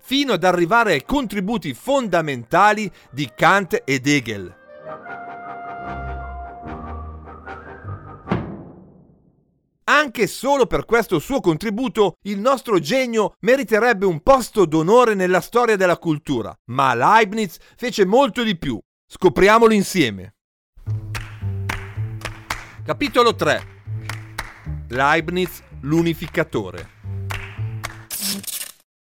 fino 0.00 0.34
ad 0.34 0.44
arrivare 0.44 0.92
ai 0.92 1.04
contributi 1.06 1.72
fondamentali 1.72 2.92
di 3.10 3.30
Kant 3.34 3.80
ed 3.86 4.06
Hegel. 4.06 4.57
Anche 9.90 10.26
solo 10.26 10.66
per 10.66 10.84
questo 10.84 11.18
suo 11.18 11.40
contributo 11.40 12.18
il 12.24 12.38
nostro 12.38 12.78
genio 12.78 13.36
meriterebbe 13.40 14.04
un 14.04 14.20
posto 14.20 14.66
d'onore 14.66 15.14
nella 15.14 15.40
storia 15.40 15.76
della 15.76 15.96
cultura, 15.96 16.54
ma 16.66 16.94
Leibniz 16.94 17.56
fece 17.74 18.04
molto 18.04 18.42
di 18.42 18.58
più. 18.58 18.78
Scopriamolo 19.06 19.72
insieme. 19.72 20.34
Capitolo 22.84 23.34
3 23.34 23.76
Leibniz 24.88 25.62
l'unificatore 25.80 26.90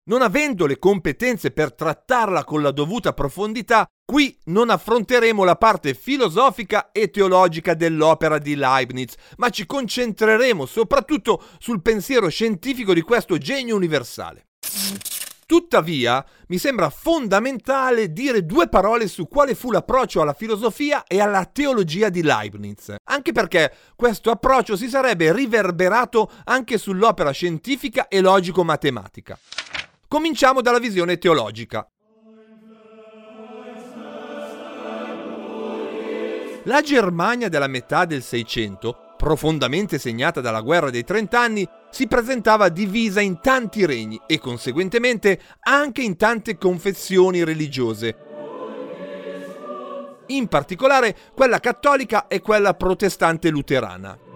non 0.05 0.21
avendo 0.21 0.65
le 0.65 0.79
competenze 0.79 1.51
per 1.51 1.73
trattarla 1.73 2.43
con 2.43 2.61
la 2.61 2.71
dovuta 2.71 3.13
profondità, 3.13 3.85
qui 4.05 4.37
non 4.45 4.69
affronteremo 4.69 5.43
la 5.43 5.55
parte 5.55 5.93
filosofica 5.93 6.91
e 6.91 7.09
teologica 7.09 7.73
dell'opera 7.73 8.37
di 8.37 8.55
Leibniz, 8.55 9.15
ma 9.37 9.49
ci 9.49 9.65
concentreremo 9.65 10.65
soprattutto 10.65 11.41
sul 11.59 11.81
pensiero 11.81 12.27
scientifico 12.29 12.93
di 12.93 13.01
questo 13.01 13.37
genio 13.37 13.75
universale. 13.75 14.47
Tuttavia, 15.45 16.25
mi 16.47 16.57
sembra 16.57 16.89
fondamentale 16.89 18.11
dire 18.11 18.45
due 18.45 18.69
parole 18.69 19.07
su 19.07 19.27
quale 19.27 19.55
fu 19.55 19.71
l'approccio 19.71 20.21
alla 20.21 20.33
filosofia 20.33 21.03
e 21.05 21.19
alla 21.19 21.45
teologia 21.45 22.09
di 22.09 22.23
Leibniz, 22.23 22.95
anche 23.03 23.33
perché 23.33 23.71
questo 23.95 24.31
approccio 24.31 24.75
si 24.75 24.87
sarebbe 24.87 25.31
riverberato 25.33 26.31
anche 26.45 26.77
sull'opera 26.77 27.31
scientifica 27.31 28.07
e 28.07 28.21
logico-matematica. 28.21 29.37
Cominciamo 30.13 30.62
dalla 30.62 30.78
visione 30.78 31.17
teologica. 31.17 31.89
La 36.65 36.82
Germania 36.84 37.49
della 37.49 37.65
metà 37.65 38.06
del 38.06 38.21
Seicento, 38.21 39.15
profondamente 39.17 39.97
segnata 39.97 40.39
dalla 40.39 40.62
guerra 40.62 40.91
dei 40.91 41.04
trent'anni, 41.04 41.67
si 41.89 42.06
presentava 42.06 42.69
divisa 42.69 43.21
in 43.21 43.39
tanti 43.41 43.88
regni 43.88 44.21
e 44.28 44.38
conseguentemente 44.38 45.41
anche 45.62 46.04
in 46.04 46.15
tante 46.15 46.60
confessioni 46.60 47.43
religiose. 47.43 48.15
In 50.28 50.47
particolare 50.47 51.17
quella 51.34 51.60
cattolica 51.60 52.28
e 52.28 52.39
quella 52.39 52.76
protestante 52.76 53.49
luterana. 53.49 54.33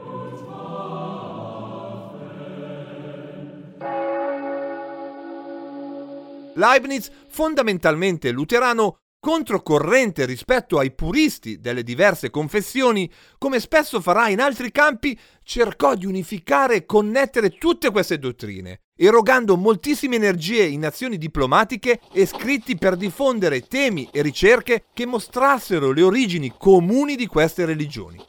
Leibniz, 6.57 7.09
fondamentalmente 7.29 8.31
luterano, 8.31 8.97
controcorrente 9.19 10.25
rispetto 10.25 10.77
ai 10.79 10.91
puristi 10.91 11.59
delle 11.59 11.83
diverse 11.83 12.29
confessioni, 12.29 13.11
come 13.37 13.59
spesso 13.59 13.99
farà 13.99 14.29
in 14.29 14.39
altri 14.39 14.71
campi, 14.71 15.17
cercò 15.43 15.95
di 15.95 16.05
unificare 16.05 16.75
e 16.75 16.85
connettere 16.85 17.57
tutte 17.57 17.91
queste 17.91 18.19
dottrine, 18.19 18.81
erogando 18.95 19.57
moltissime 19.57 20.15
energie 20.15 20.63
in 20.63 20.85
azioni 20.85 21.17
diplomatiche 21.17 21.99
e 22.11 22.25
scritti 22.25 22.77
per 22.77 22.95
diffondere 22.95 23.61
temi 23.61 24.07
e 24.11 24.21
ricerche 24.21 24.85
che 24.93 25.05
mostrassero 25.05 25.91
le 25.91 26.03
origini 26.03 26.53
comuni 26.57 27.15
di 27.15 27.27
queste 27.27 27.65
religioni. 27.65 28.23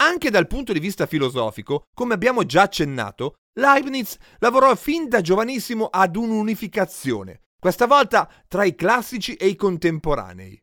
Anche 0.00 0.30
dal 0.30 0.46
punto 0.46 0.72
di 0.72 0.78
vista 0.78 1.06
filosofico, 1.06 1.82
come 1.92 2.14
abbiamo 2.14 2.44
già 2.44 2.62
accennato, 2.62 3.34
Leibniz 3.58 4.16
lavorò 4.38 4.74
fin 4.76 5.08
da 5.08 5.20
giovanissimo 5.20 5.86
ad 5.86 6.14
un'unificazione, 6.14 7.40
questa 7.58 7.86
volta 7.86 8.28
tra 8.46 8.64
i 8.64 8.74
classici 8.74 9.34
e 9.34 9.48
i 9.48 9.56
contemporanei. 9.56 10.62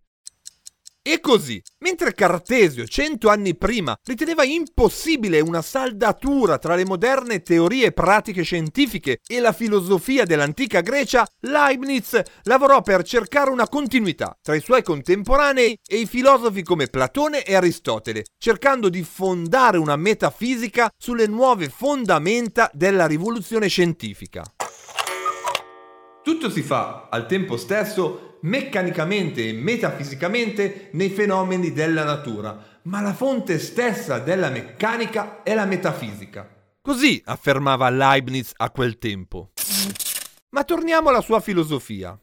E 1.07 1.19
così, 1.19 1.61
mentre 1.81 2.15
Cartesio 2.15 2.87
cento 2.87 3.29
anni 3.29 3.55
prima 3.55 3.95
riteneva 4.05 4.43
impossibile 4.43 5.39
una 5.39 5.61
saldatura 5.61 6.57
tra 6.57 6.73
le 6.73 6.83
moderne 6.83 7.43
teorie 7.43 7.85
e 7.85 7.91
pratiche 7.91 8.41
scientifiche 8.41 9.19
e 9.27 9.39
la 9.39 9.51
filosofia 9.51 10.25
dell'antica 10.25 10.81
Grecia, 10.81 11.23
Leibniz 11.41 12.19
lavorò 12.45 12.81
per 12.81 13.03
cercare 13.03 13.51
una 13.51 13.67
continuità 13.67 14.35
tra 14.41 14.55
i 14.55 14.61
suoi 14.61 14.81
contemporanei 14.81 15.77
e 15.85 15.97
i 15.97 16.07
filosofi 16.07 16.63
come 16.63 16.87
Platone 16.87 17.43
e 17.43 17.53
Aristotele, 17.53 18.23
cercando 18.39 18.89
di 18.89 19.03
fondare 19.03 19.77
una 19.77 19.97
metafisica 19.97 20.89
sulle 20.97 21.27
nuove 21.27 21.69
fondamenta 21.69 22.71
della 22.73 23.05
rivoluzione 23.05 23.67
scientifica. 23.67 24.43
Tutto 26.25 26.49
si 26.49 26.63
fa 26.63 27.07
al 27.11 27.27
tempo 27.27 27.55
stesso 27.55 28.39
meccanicamente 28.41 29.47
e 29.47 29.53
metafisicamente 29.53 30.89
nei 30.93 31.11
fenomeni 31.11 31.71
della 31.71 32.03
natura, 32.03 32.79
ma 32.85 32.99
la 32.99 33.13
fonte 33.13 33.59
stessa 33.59 34.17
della 34.17 34.49
meccanica 34.49 35.43
è 35.43 35.53
la 35.53 35.65
metafisica. 35.65 36.49
Così 36.81 37.21
affermava 37.25 37.91
Leibniz 37.91 38.53
a 38.55 38.71
quel 38.71 38.97
tempo. 38.97 39.51
Ma 40.49 40.63
torniamo 40.63 41.09
alla 41.09 41.21
sua 41.21 41.39
filosofia. 41.41 42.19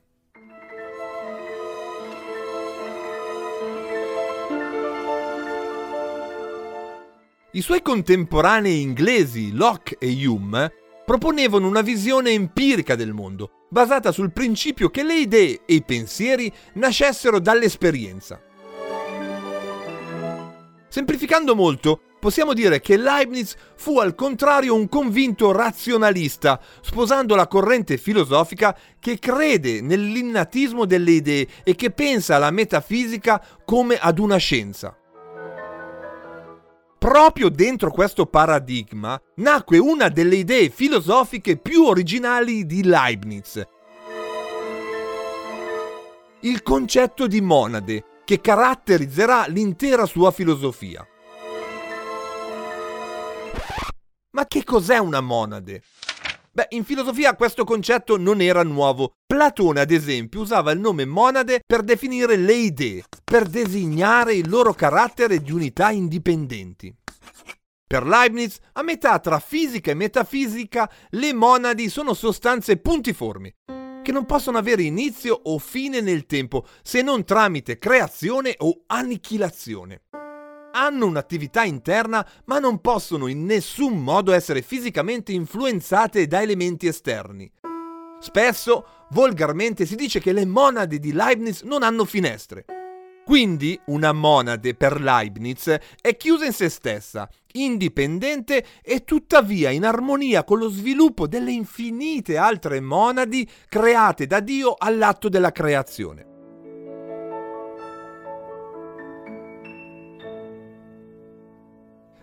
I 7.53 7.61
suoi 7.61 7.83
contemporanei 7.83 8.81
inglesi 8.81 9.53
Locke 9.53 9.97
e 10.01 10.27
Hume 10.27 10.73
proponevano 11.05 11.69
una 11.69 11.83
visione 11.83 12.31
empirica 12.31 12.97
del 12.97 13.13
mondo, 13.13 13.62
basata 13.73 14.13
sul 14.13 14.33
principio 14.33 14.91
che 14.91 15.03
le 15.03 15.15
idee 15.15 15.63
e 15.65 15.75
i 15.77 15.83
pensieri 15.83 16.53
nascessero 16.75 17.41
dall'esperienza. 17.41 18.39
Semplificando 20.89 21.55
molto, 21.55 22.03
Possiamo 22.23 22.53
dire 22.53 22.81
che 22.81 22.97
Leibniz 22.97 23.57
fu 23.75 23.99
al 23.99 24.15
contrario 24.15 24.77
un 24.77 24.89
convinto 24.89 25.51
razionalista, 25.51 26.61
sposando 26.81 27.35
la 27.35 27.49
corrente 27.49 27.97
filosofica 27.97 28.79
che 29.01 29.19
crede 29.19 29.81
nell'innatismo 29.81 30.85
delle 30.85 31.11
idee 31.11 31.49
e 31.65 31.75
che 31.75 31.91
pensa 31.91 32.37
alla 32.37 32.53
metafisica 32.53 33.45
come 33.65 33.99
ad 33.99 34.21
una 34.21 34.37
scienza. 34.37 34.97
Proprio 37.03 37.49
dentro 37.49 37.91
questo 37.91 38.27
paradigma 38.27 39.21
nacque 39.39 39.79
una 39.79 40.09
delle 40.09 40.37
idee 40.37 40.71
filosofiche 40.71 41.57
più 41.57 41.83
originali 41.83 42.65
di 42.65 42.85
Leibniz, 42.85 43.61
il 46.43 46.63
concetto 46.63 47.27
di 47.27 47.41
monade, 47.41 48.05
che 48.25 48.41
caratterizzerà 48.41 49.47
l'intera 49.49 50.07
sua 50.07 50.31
filosofia. 50.31 51.05
Ma 54.31 54.47
che 54.47 54.63
cos'è 54.63 54.99
una 54.99 55.21
monade? 55.21 55.83
Beh, 56.55 56.67
in 56.71 56.85
filosofia 56.85 57.35
questo 57.35 57.65
concetto 57.65 58.19
non 58.19 58.43
era 58.43 58.63
nuovo. 58.63 59.13
Platone, 59.25 59.81
ad 59.81 59.91
esempio, 59.91 60.43
usava 60.43 60.71
il 60.73 60.81
nome 60.81 61.07
monade 61.07 61.63
per 61.65 61.81
definire 61.81 62.37
le 62.37 62.53
idee, 62.53 63.05
per 63.25 63.47
designare 63.47 64.35
il 64.35 64.51
loro 64.51 64.75
carattere 64.75 65.41
di 65.41 65.51
unità 65.51 65.91
indipendenti. 65.91 66.95
Per 67.87 68.07
Leibniz, 68.07 68.59
a 68.73 68.83
metà 68.83 69.19
tra 69.19 69.39
fisica 69.39 69.93
e 69.93 69.95
metafisica, 69.95 70.91
le 71.11 71.33
monadi 71.33 71.89
sono 71.89 72.13
sostanze 72.13 72.77
puntiformi, 72.77 73.51
che 74.03 74.13
non 74.13 74.27
possono 74.27 74.59
avere 74.59 74.83
inizio 74.83 75.41
o 75.45 75.59
fine 75.59 76.03
nel 76.03 76.27
tempo, 76.27 76.67
se 76.83 77.01
non 77.01 77.25
tramite 77.25 77.79
creazione 77.79 78.57
o 78.59 78.83
annichilazione 78.89 80.03
hanno 80.73 81.07
un'attività 81.07 81.63
interna 81.63 82.27
ma 82.47 82.59
non 82.59 82.81
possono 82.81 83.27
in 83.29 83.45
nessun 83.45 84.03
modo 84.03 84.33
essere 84.33 84.63
fisicamente 84.63 85.33
influenzate 85.33 86.27
da 86.27 86.43
elementi 86.43 86.87
esterni. 86.87 87.51
Spesso, 88.19 88.87
volgarmente, 89.11 89.85
si 89.85 89.97
dice 89.97 90.21
che 90.21 90.33
le 90.33 90.47
monadi 90.47 90.99
di 90.99 91.13
Leibniz 91.13 91.63
non 91.63 91.83
hanno 91.83 92.05
finestre. 92.05 92.65
Quindi 93.25 93.79
una 93.87 94.13
monade 94.13 94.75
per 94.75 95.01
Leibniz 95.01 95.77
è 96.01 96.17
chiusa 96.17 96.45
in 96.45 96.53
se 96.53 96.69
stessa, 96.69 97.29
indipendente 97.53 98.65
e 98.83 99.05
tuttavia 99.05 99.71
in 99.71 99.85
armonia 99.85 100.43
con 100.45 100.59
lo 100.59 100.69
sviluppo 100.69 101.29
delle 101.29 101.53
infinite 101.53 102.37
altre 102.37 102.81
monadi 102.81 103.49
create 103.69 104.27
da 104.27 104.41
Dio 104.41 104.75
all'atto 104.77 105.29
della 105.29 105.53
creazione. 105.53 106.32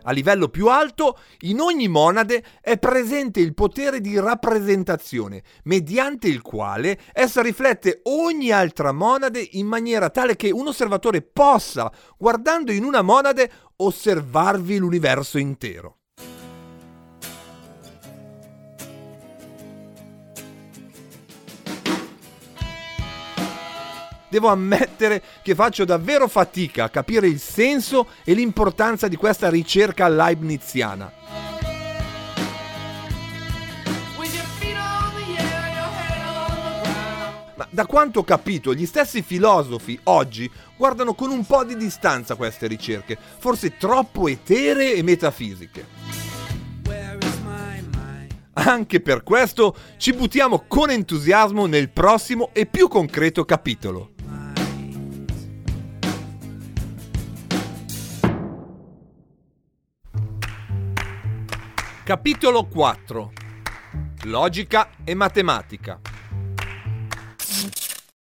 A 0.09 0.11
livello 0.11 0.49
più 0.49 0.69
alto, 0.69 1.19
in 1.41 1.59
ogni 1.59 1.87
monade 1.87 2.43
è 2.61 2.79
presente 2.79 3.41
il 3.41 3.53
potere 3.53 4.01
di 4.01 4.19
rappresentazione, 4.19 5.43
mediante 5.65 6.27
il 6.27 6.41
quale 6.41 6.99
essa 7.13 7.43
riflette 7.43 8.01
ogni 8.05 8.49
altra 8.49 8.91
monade 8.91 9.47
in 9.51 9.67
maniera 9.67 10.09
tale 10.09 10.35
che 10.35 10.49
un 10.49 10.65
osservatore 10.65 11.21
possa, 11.21 11.93
guardando 12.17 12.71
in 12.71 12.85
una 12.85 13.03
monade, 13.03 13.51
osservarvi 13.75 14.79
l'universo 14.79 15.37
intero. 15.37 15.98
Devo 24.29 24.47
ammettere 24.47 25.21
che 25.41 25.55
faccio 25.55 25.83
davvero 25.83 26.27
fatica 26.27 26.85
a 26.85 26.89
capire 26.89 27.27
il 27.27 27.39
senso 27.39 28.07
e 28.23 28.33
l'importanza 28.33 29.07
di 29.07 29.15
questa 29.15 29.49
ricerca 29.49 30.07
leibniziana. 30.07 31.11
Ma 37.55 37.67
da 37.69 37.85
quanto 37.85 38.19
ho 38.19 38.23
capito, 38.23 38.73
gli 38.73 38.85
stessi 38.85 39.21
filosofi 39.21 39.99
oggi 40.03 40.49
guardano 40.77 41.13
con 41.13 41.29
un 41.29 41.45
po' 41.45 41.65
di 41.65 41.75
distanza 41.75 42.35
queste 42.35 42.67
ricerche, 42.67 43.17
forse 43.37 43.75
troppo 43.75 44.29
eteree 44.29 44.93
e 44.93 45.03
metafisiche. 45.03 45.85
Anche 48.53 48.99
per 48.99 49.23
questo 49.23 49.75
ci 49.97 50.13
buttiamo 50.13 50.65
con 50.67 50.89
entusiasmo 50.89 51.65
nel 51.65 51.89
prossimo 51.89 52.49
e 52.53 52.65
più 52.65 52.87
concreto 52.87 53.45
capitolo. 53.45 54.11
Capitolo 62.09 62.65
4 62.65 63.31
Logica 64.23 64.89
e 65.03 65.13
matematica 65.13 66.01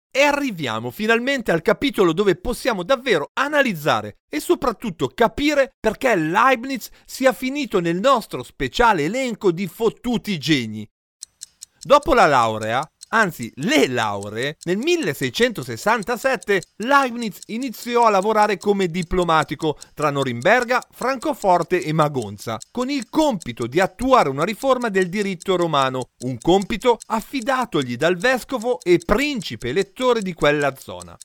E 0.09 0.21
arriviamo 0.23 0.89
finalmente 0.89 1.51
al 1.51 1.61
capitolo 1.61 2.11
dove 2.11 2.35
possiamo 2.35 2.81
davvero 2.81 3.29
analizzare 3.33 4.21
e 4.27 4.39
soprattutto 4.39 5.09
capire 5.09 5.75
perché 5.79 6.15
Leibniz 6.15 6.89
sia 7.05 7.31
finito 7.31 7.79
nel 7.79 7.99
nostro 7.99 8.41
speciale 8.41 9.03
elenco 9.03 9.51
di 9.51 9.67
fottuti 9.67 10.39
geni. 10.39 10.89
Dopo 11.79 12.15
la 12.15 12.25
laurea, 12.25 12.81
anzi 13.15 13.51
le 13.55 13.87
lauree, 13.87 14.57
nel 14.63 14.77
1667 14.77 16.61
Leibniz 16.77 17.39
iniziò 17.45 18.05
a 18.05 18.09
lavorare 18.09 18.57
come 18.57 18.87
diplomatico 18.87 19.77
tra 19.93 20.09
Norimberga, 20.09 20.81
Francoforte 20.91 21.81
e 21.81 21.93
Magonza, 21.93 22.57
con 22.71 22.89
il 22.89 23.09
compito 23.09 23.67
di 23.67 23.79
attuare 23.79 24.29
una 24.29 24.43
riforma 24.43 24.89
del 24.89 25.07
diritto 25.07 25.55
romano, 25.55 26.09
un 26.23 26.37
compito 26.37 26.97
affidatogli 27.07 27.95
dal 27.95 28.17
vescovo 28.17 28.79
e 28.81 28.99
principe 29.03 29.69
elettore 29.69 30.21
di 30.21 30.33
quella 30.33 30.75
zona. 30.75 31.15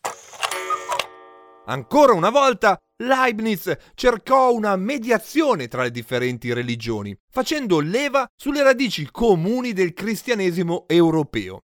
Ancora 1.66 2.14
una 2.14 2.30
volta, 2.30 2.76
Leibniz 3.02 3.72
cercò 3.94 4.52
una 4.52 4.76
mediazione 4.76 5.68
tra 5.68 5.82
le 5.82 5.90
differenti 5.90 6.52
religioni, 6.52 7.16
facendo 7.30 7.80
leva 7.80 8.26
sulle 8.36 8.62
radici 8.62 9.08
comuni 9.10 9.72
del 9.72 9.92
cristianesimo 9.92 10.84
europeo. 10.86 11.62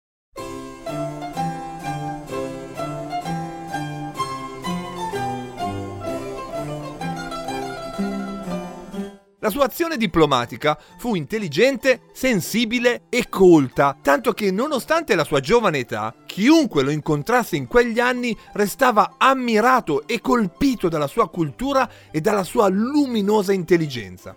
La 9.44 9.50
sua 9.50 9.66
azione 9.66 9.98
diplomatica 9.98 10.80
fu 10.98 11.16
intelligente, 11.16 12.04
sensibile 12.14 13.08
e 13.10 13.28
colta, 13.28 13.98
tanto 14.02 14.32
che 14.32 14.52
nonostante 14.52 15.16
la 15.16 15.26
sua 15.26 15.42
giovane 15.42 15.80
età, 15.80 16.16
chiunque 16.26 16.82
lo 16.82 16.92
incontrasse 16.92 17.58
in 17.58 17.68
quegli 17.68 18.00
anni 18.00 18.34
restava 18.54 19.16
ammirato 19.18 20.08
e 20.08 20.22
colpito 20.22 20.88
dalla 20.88 21.08
sua 21.08 21.28
cultura 21.30 21.90
e 22.10 22.22
dalla 22.22 22.46
sua 22.46 22.70
luminosa 22.70 23.52
intelligenza. 23.52 24.34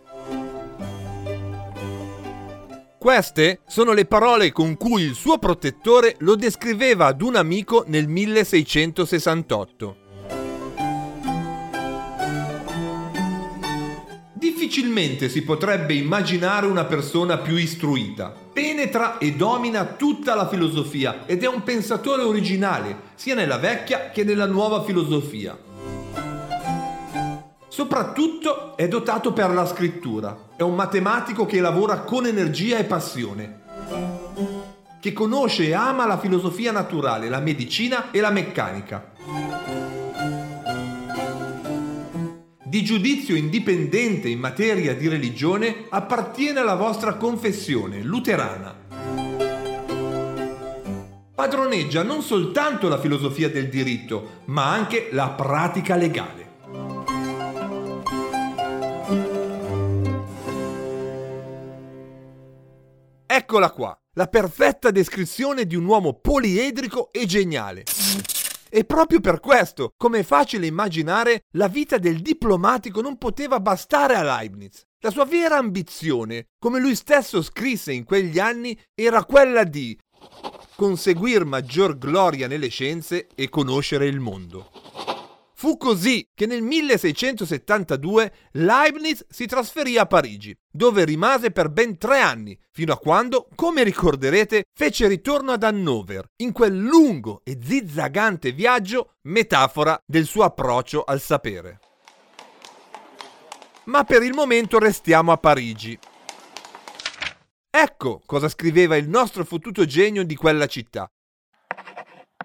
Queste 2.98 3.60
sono 3.64 3.92
le 3.92 4.06
parole 4.06 4.50
con 4.50 4.76
cui 4.76 5.02
il 5.02 5.14
suo 5.14 5.38
protettore 5.38 6.16
lo 6.18 6.34
descriveva 6.34 7.06
ad 7.06 7.22
un 7.22 7.36
amico 7.36 7.84
nel 7.86 8.08
1668. 8.08 10.05
Difficilmente 14.56 15.28
si 15.28 15.42
potrebbe 15.42 15.92
immaginare 15.92 16.64
una 16.64 16.86
persona 16.86 17.36
più 17.36 17.56
istruita. 17.56 18.32
Penetra 18.54 19.18
e 19.18 19.34
domina 19.34 19.84
tutta 19.84 20.34
la 20.34 20.48
filosofia 20.48 21.26
ed 21.26 21.42
è 21.42 21.46
un 21.46 21.62
pensatore 21.62 22.22
originale, 22.22 23.00
sia 23.16 23.34
nella 23.34 23.58
vecchia 23.58 24.08
che 24.08 24.24
nella 24.24 24.46
nuova 24.46 24.82
filosofia. 24.82 25.58
Soprattutto 27.68 28.78
è 28.78 28.88
dotato 28.88 29.34
per 29.34 29.50
la 29.50 29.66
scrittura. 29.66 30.54
È 30.56 30.62
un 30.62 30.74
matematico 30.74 31.44
che 31.44 31.60
lavora 31.60 32.00
con 32.00 32.24
energia 32.24 32.78
e 32.78 32.84
passione. 32.84 33.60
Che 34.98 35.12
conosce 35.12 35.66
e 35.66 35.74
ama 35.74 36.06
la 36.06 36.18
filosofia 36.18 36.72
naturale, 36.72 37.28
la 37.28 37.40
medicina 37.40 38.10
e 38.10 38.20
la 38.20 38.30
meccanica 38.30 39.12
di 42.76 42.84
giudizio 42.84 43.34
indipendente 43.34 44.28
in 44.28 44.38
materia 44.38 44.94
di 44.94 45.08
religione 45.08 45.86
appartiene 45.88 46.60
alla 46.60 46.74
vostra 46.74 47.14
confessione 47.14 48.02
luterana. 48.02 48.76
Padroneggia 51.34 52.02
non 52.02 52.20
soltanto 52.20 52.88
la 52.88 53.00
filosofia 53.00 53.48
del 53.48 53.70
diritto, 53.70 54.42
ma 54.46 54.70
anche 54.70 55.08
la 55.12 55.30
pratica 55.30 55.96
legale. 55.96 56.44
Eccola 63.24 63.70
qua, 63.70 63.98
la 64.12 64.26
perfetta 64.26 64.90
descrizione 64.90 65.64
di 65.64 65.76
un 65.76 65.86
uomo 65.86 66.12
poliedrico 66.12 67.08
e 67.10 67.24
geniale. 67.24 67.84
E 68.68 68.84
proprio 68.84 69.20
per 69.20 69.40
questo, 69.40 69.92
come 69.96 70.20
è 70.20 70.22
facile 70.22 70.66
immaginare, 70.66 71.44
la 71.52 71.68
vita 71.68 71.98
del 71.98 72.20
diplomatico 72.20 73.00
non 73.00 73.16
poteva 73.16 73.60
bastare 73.60 74.14
a 74.14 74.22
Leibniz. 74.22 74.84
La 75.00 75.10
sua 75.10 75.24
vera 75.24 75.56
ambizione, 75.56 76.48
come 76.58 76.80
lui 76.80 76.94
stesso 76.94 77.42
scrisse 77.42 77.92
in 77.92 78.04
quegli 78.04 78.38
anni, 78.38 78.78
era 78.94 79.24
quella 79.24 79.64
di 79.64 79.96
conseguir 80.74 81.44
maggior 81.44 81.96
gloria 81.96 82.48
nelle 82.48 82.68
scienze 82.68 83.28
e 83.34 83.48
conoscere 83.48 84.06
il 84.06 84.20
mondo. 84.20 84.70
Fu 85.58 85.78
così 85.78 86.28
che 86.34 86.44
nel 86.44 86.60
1672 86.60 88.32
Leibniz 88.52 89.24
si 89.26 89.46
trasferì 89.46 89.96
a 89.96 90.04
Parigi, 90.04 90.54
dove 90.70 91.06
rimase 91.06 91.50
per 91.50 91.70
ben 91.70 91.96
tre 91.96 92.20
anni, 92.20 92.58
fino 92.70 92.92
a 92.92 92.98
quando, 92.98 93.48
come 93.54 93.82
ricorderete, 93.82 94.64
fece 94.74 95.08
ritorno 95.08 95.52
ad 95.52 95.62
Hannover, 95.62 96.26
in 96.42 96.52
quel 96.52 96.76
lungo 96.76 97.40
e 97.42 97.58
zizzagante 97.62 98.52
viaggio, 98.52 99.14
metafora 99.22 99.98
del 100.04 100.26
suo 100.26 100.42
approccio 100.42 101.02
al 101.04 101.22
sapere. 101.22 101.80
Ma 103.84 104.04
per 104.04 104.22
il 104.22 104.34
momento 104.34 104.78
restiamo 104.78 105.32
a 105.32 105.38
Parigi. 105.38 105.98
Ecco 107.70 108.20
cosa 108.26 108.50
scriveva 108.50 108.96
il 108.96 109.08
nostro 109.08 109.42
fottuto 109.42 109.86
genio 109.86 110.22
di 110.22 110.36
quella 110.36 110.66
città, 110.66 111.10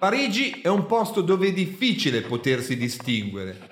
Parigi 0.01 0.61
è 0.63 0.67
un 0.67 0.87
posto 0.87 1.21
dove 1.21 1.49
è 1.49 1.53
difficile 1.53 2.21
potersi 2.21 2.75
distinguere. 2.75 3.69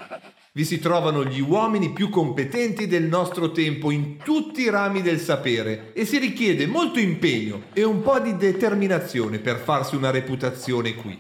Vi 0.54 0.64
si 0.64 0.78
trovano 0.78 1.26
gli 1.26 1.42
uomini 1.42 1.92
più 1.92 2.10
competenti 2.10 2.86
del 2.86 3.06
nostro 3.06 3.52
tempo 3.52 3.90
in 3.90 4.18
tutti 4.18 4.62
i 4.62 4.70
rami 4.70 5.02
del 5.02 5.20
sapere 5.20 5.92
e 5.94 6.06
si 6.06 6.20
richiede 6.20 6.68
molto 6.68 7.00
impegno 7.00 7.64
e 7.74 7.82
un 7.82 8.04
po' 8.04 8.20
di 8.20 8.38
determinazione 8.38 9.40
per 9.40 9.58
farsi 9.58 9.96
una 9.96 10.12
reputazione 10.12 10.94
qui. 10.94 11.20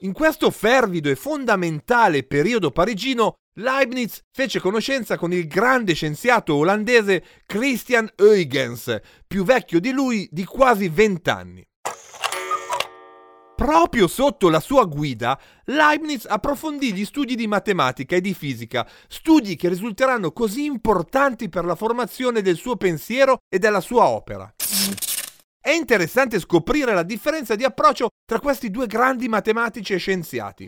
In 0.00 0.12
questo 0.12 0.50
fervido 0.50 1.08
e 1.08 1.16
fondamentale 1.16 2.22
periodo 2.24 2.72
parigino, 2.72 3.36
Leibniz 3.54 4.20
fece 4.30 4.60
conoscenza 4.60 5.16
con 5.16 5.32
il 5.32 5.46
grande 5.46 5.94
scienziato 5.94 6.54
olandese 6.54 7.24
Christian 7.46 8.12
Huygens, 8.18 9.00
più 9.26 9.42
vecchio 9.42 9.80
di 9.80 9.90
lui 9.90 10.28
di 10.30 10.44
quasi 10.44 10.90
vent'anni. 10.90 11.66
Proprio 13.60 14.06
sotto 14.06 14.48
la 14.48 14.58
sua 14.58 14.86
guida, 14.86 15.38
Leibniz 15.64 16.24
approfondì 16.24 16.94
gli 16.94 17.04
studi 17.04 17.34
di 17.34 17.46
matematica 17.46 18.16
e 18.16 18.22
di 18.22 18.32
fisica, 18.32 18.88
studi 19.06 19.54
che 19.54 19.68
risulteranno 19.68 20.32
così 20.32 20.64
importanti 20.64 21.50
per 21.50 21.66
la 21.66 21.74
formazione 21.74 22.40
del 22.40 22.56
suo 22.56 22.76
pensiero 22.76 23.40
e 23.50 23.58
della 23.58 23.82
sua 23.82 24.08
opera. 24.08 24.50
È 25.60 25.68
interessante 25.72 26.40
scoprire 26.40 26.94
la 26.94 27.02
differenza 27.02 27.54
di 27.54 27.64
approccio 27.64 28.08
tra 28.24 28.40
questi 28.40 28.70
due 28.70 28.86
grandi 28.86 29.28
matematici 29.28 29.92
e 29.92 29.98
scienziati. 29.98 30.66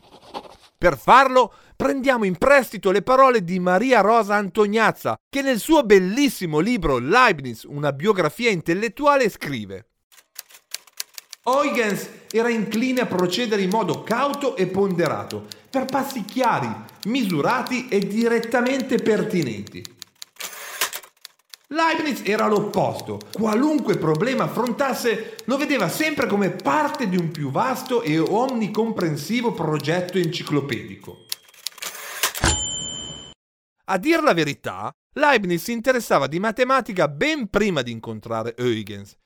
Per 0.77 0.99
farlo, 0.99 1.51
prendiamo 1.75 2.25
in 2.25 2.37
prestito 2.37 2.91
le 2.91 3.01
parole 3.01 3.43
di 3.43 3.59
Maria 3.59 4.03
Rosa 4.03 4.35
Antognazza, 4.35 5.17
che 5.31 5.41
nel 5.41 5.61
suo 5.61 5.83
bellissimo 5.83 6.59
libro 6.59 6.99
Leibniz, 6.99 7.63
una 7.63 7.95
biografia 7.95 8.51
intellettuale, 8.51 9.31
scrive 9.31 9.87
Huygens 11.45 12.09
era 12.31 12.49
incline 12.49 13.01
a 13.01 13.07
procedere 13.07 13.63
in 13.63 13.71
modo 13.71 14.05
cauto 14.05 14.55
e 14.55 14.69
ponderato, 14.69 15.49
per 15.69 15.87
passi 15.87 16.25
chiari, 16.25 16.73
misurati 17.07 17.89
e 17.89 17.99
direttamente 17.99 18.99
pertinenti. 18.99 19.83
Leibniz 21.67 22.21
era 22.25 22.47
l'opposto. 22.47 23.19
Qualunque 23.33 23.99
problema 23.99 24.45
affrontasse 24.45 25.39
lo 25.47 25.57
vedeva 25.57 25.89
sempre 25.89 26.29
come 26.29 26.51
parte 26.51 27.09
di 27.09 27.17
un 27.17 27.33
più 27.33 27.51
vasto 27.51 28.03
e 28.03 28.21
omnicomprensivo 28.21 29.53
progetto 29.53 30.19
enciclopedico. 30.19 31.27
A 33.87 33.99
dir 33.99 34.23
la 34.23 34.33
verità, 34.33 34.93
Leibniz 35.15 35.65
si 35.65 35.73
interessava 35.73 36.29
di 36.29 36.39
matematica 36.39 37.09
ben 37.09 37.49
prima 37.49 37.83
di 37.83 37.91
incontrare 37.91 38.55
Huygens 38.59 39.17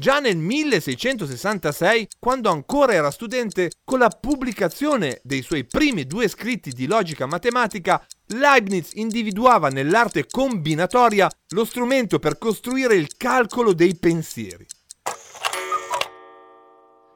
Già 0.00 0.20
nel 0.20 0.36
1666, 0.36 2.06
quando 2.20 2.50
ancora 2.50 2.92
era 2.92 3.10
studente, 3.10 3.72
con 3.82 3.98
la 3.98 4.08
pubblicazione 4.10 5.18
dei 5.24 5.42
suoi 5.42 5.64
primi 5.64 6.06
due 6.06 6.28
scritti 6.28 6.70
di 6.70 6.86
logica 6.86 7.26
matematica, 7.26 8.06
Leibniz 8.26 8.92
individuava 8.92 9.70
nell'arte 9.70 10.28
combinatoria 10.30 11.28
lo 11.48 11.64
strumento 11.64 12.20
per 12.20 12.38
costruire 12.38 12.94
il 12.94 13.16
calcolo 13.16 13.72
dei 13.72 13.96
pensieri. 13.96 14.64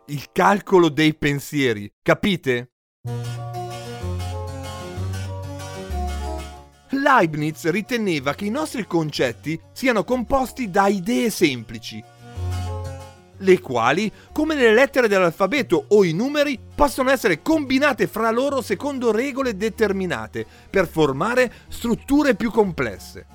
Il 0.07 0.31
calcolo 0.33 0.88
dei 0.88 1.14
pensieri, 1.14 1.88
capite? 2.03 2.73
Leibniz 6.88 7.71
riteneva 7.71 8.35
che 8.35 8.45
i 8.45 8.51
nostri 8.51 8.87
concetti 8.88 9.59
siano 9.73 10.03
composti 10.03 10.68
da 10.68 10.88
idee 10.88 11.31
semplici, 11.31 12.03
le 13.43 13.61
quali, 13.61 14.11
come 14.33 14.55
nelle 14.55 14.75
lettere 14.75 15.09
dell'alfabeto 15.09 15.85
o 15.89 16.05
i 16.05 16.13
numeri, 16.13 16.59
possono 16.75 17.11
essere 17.11 17.43
combinate 17.43 18.07
fra 18.07 18.31
loro 18.31 18.61
secondo 18.61 19.13
regole 19.13 19.57
determinate 19.57 20.45
per 20.69 20.89
formare 20.89 21.53
strutture 21.69 22.35
più 22.35 22.51
complesse. 22.51 23.27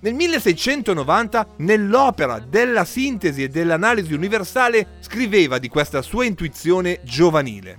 Nel 0.00 0.14
1690, 0.14 1.46
nell'opera 1.56 2.38
della 2.38 2.84
sintesi 2.84 3.42
e 3.42 3.48
dell'analisi 3.48 4.14
universale, 4.14 4.98
scriveva 5.00 5.58
di 5.58 5.68
questa 5.68 6.02
sua 6.02 6.24
intuizione 6.24 7.00
giovanile. 7.02 7.76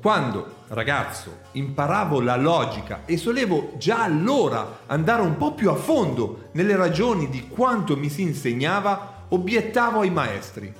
Quando 0.00 0.53
ragazzo, 0.74 1.38
imparavo 1.52 2.20
la 2.20 2.36
logica 2.36 3.02
e 3.06 3.16
solevo 3.16 3.72
già 3.78 4.02
allora 4.02 4.80
andare 4.86 5.22
un 5.22 5.36
po' 5.36 5.54
più 5.54 5.70
a 5.70 5.74
fondo 5.74 6.48
nelle 6.52 6.76
ragioni 6.76 7.30
di 7.30 7.48
quanto 7.48 7.96
mi 7.96 8.10
si 8.10 8.22
insegnava, 8.22 9.26
obiettavo 9.28 10.00
ai 10.00 10.10
maestri. 10.10 10.72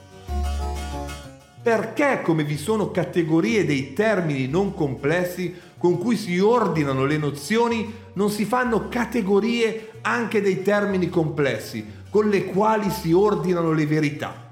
Perché 1.63 2.21
come 2.23 2.45
vi 2.45 2.59
sono 2.59 2.91
categorie 2.91 3.65
dei 3.65 3.95
termini 3.95 4.49
non 4.49 4.75
complessi 4.75 5.55
con 5.79 5.97
cui 5.97 6.17
si 6.17 6.39
ordinano 6.39 7.07
le 7.07 7.17
nozioni, 7.17 7.95
non 8.15 8.29
si 8.29 8.45
fanno 8.45 8.89
categorie 8.89 9.93
anche 10.03 10.43
dei 10.43 10.63
termini 10.63 11.09
complessi 11.09 12.03
con 12.11 12.29
le 12.29 12.45
quali 12.45 12.91
si 12.91 13.13
ordinano 13.13 13.73
le 13.73 13.87
verità? 13.87 14.44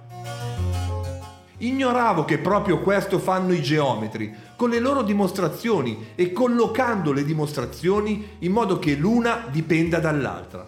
Ignoravo 1.62 2.24
che 2.24 2.38
proprio 2.38 2.80
questo 2.80 3.20
fanno 3.20 3.52
i 3.52 3.62
geometri, 3.62 4.34
con 4.56 4.68
le 4.70 4.80
loro 4.80 5.02
dimostrazioni 5.02 6.08
e 6.16 6.32
collocando 6.32 7.12
le 7.12 7.24
dimostrazioni 7.24 8.36
in 8.40 8.50
modo 8.50 8.80
che 8.80 8.96
l'una 8.96 9.44
dipenda 9.48 10.00
dall'altra. 10.00 10.66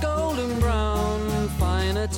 Golden 0.00 0.56
brown, 0.60 1.48
fine 1.58 2.08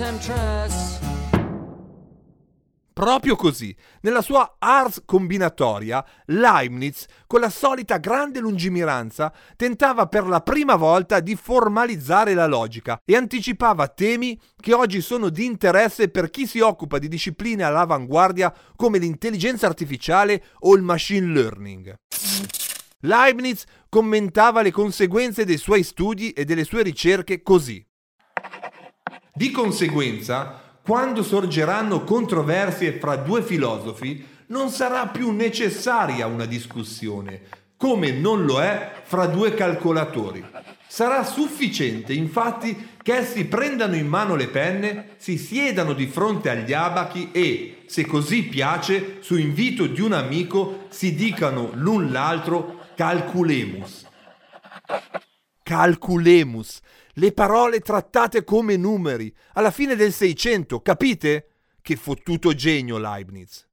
Proprio 3.03 3.35
così, 3.35 3.75
nella 4.03 4.23
sua 4.23 4.59
ars 4.61 5.03
combinatoria, 5.05 6.07
Leibniz, 6.27 7.07
con 7.27 7.41
la 7.41 7.51
solita 7.51 7.97
grande 7.97 8.39
lungimiranza, 8.39 9.33
tentava 9.57 10.07
per 10.07 10.25
la 10.25 10.41
prima 10.41 10.77
volta 10.77 11.19
di 11.19 11.35
formalizzare 11.35 12.33
la 12.33 12.47
logica 12.47 13.01
e 13.05 13.17
anticipava 13.17 13.89
temi 13.89 14.41
che 14.55 14.73
oggi 14.73 15.01
sono 15.01 15.31
di 15.31 15.45
interesse 15.45 16.11
per 16.11 16.31
chi 16.31 16.47
si 16.47 16.61
occupa 16.61 17.01
di 17.01 17.09
discipline 17.09 17.65
all'avanguardia 17.65 18.55
come 18.77 18.99
l'intelligenza 18.99 19.67
artificiale 19.67 20.45
o 20.61 20.77
il 20.77 20.83
machine 20.83 21.27
learning. 21.27 21.97
Leibniz 23.01 23.65
commentava 23.89 24.63
le 24.63 24.71
conseguenze 24.71 25.45
dei 25.45 25.59
suoi 25.59 25.83
studi 25.83 26.31
e 26.31 26.45
delle 26.45 26.63
sue 26.63 26.85
ricerche 26.85 27.43
così. 27.43 27.85
Di 29.35 29.51
conseguenza, 29.51 30.71
quando 30.83 31.23
sorgeranno 31.23 32.03
controversie 32.03 32.99
fra 32.99 33.17
due 33.17 33.43
filosofi, 33.43 34.27
non 34.47 34.69
sarà 34.69 35.07
più 35.07 35.31
necessaria 35.31 36.27
una 36.27 36.45
discussione, 36.45 37.43
come 37.77 38.11
non 38.11 38.45
lo 38.45 38.61
è 38.61 38.93
fra 39.05 39.27
due 39.27 39.55
calcolatori. 39.55 40.45
Sarà 40.87 41.25
sufficiente, 41.25 42.13
infatti, 42.13 42.91
che 43.03 43.15
essi 43.15 43.47
prendano 43.47 43.95
in 43.95 44.07
mano 44.07 44.35
le 44.35 44.49
penne, 44.49 45.15
si 45.17 45.39
siedano 45.39 45.95
di 45.95 46.07
fronte 46.07 46.51
agli 46.51 46.73
abachi 46.73 47.31
e, 47.33 47.85
se 47.87 48.05
così 48.05 48.43
piace, 48.43 49.19
su 49.21 49.39
invito 49.39 49.87
di 49.87 50.01
un 50.01 50.13
amico, 50.13 50.87
si 50.91 51.15
dicano 51.15 51.71
l'un 51.75 52.11
l'altro 52.13 52.89
calculemus. 52.95 54.07
Calculemus 55.63 56.81
le 57.15 57.33
parole 57.33 57.81
trattate 57.81 58.45
come 58.45 58.77
numeri, 58.77 59.35
alla 59.55 59.71
fine 59.71 59.97
del 59.97 60.13
Seicento, 60.13 60.81
capite? 60.81 61.49
Che 61.83 61.97
fottuto 61.97 62.55
genio 62.55 62.99
Leibniz. 62.99 63.67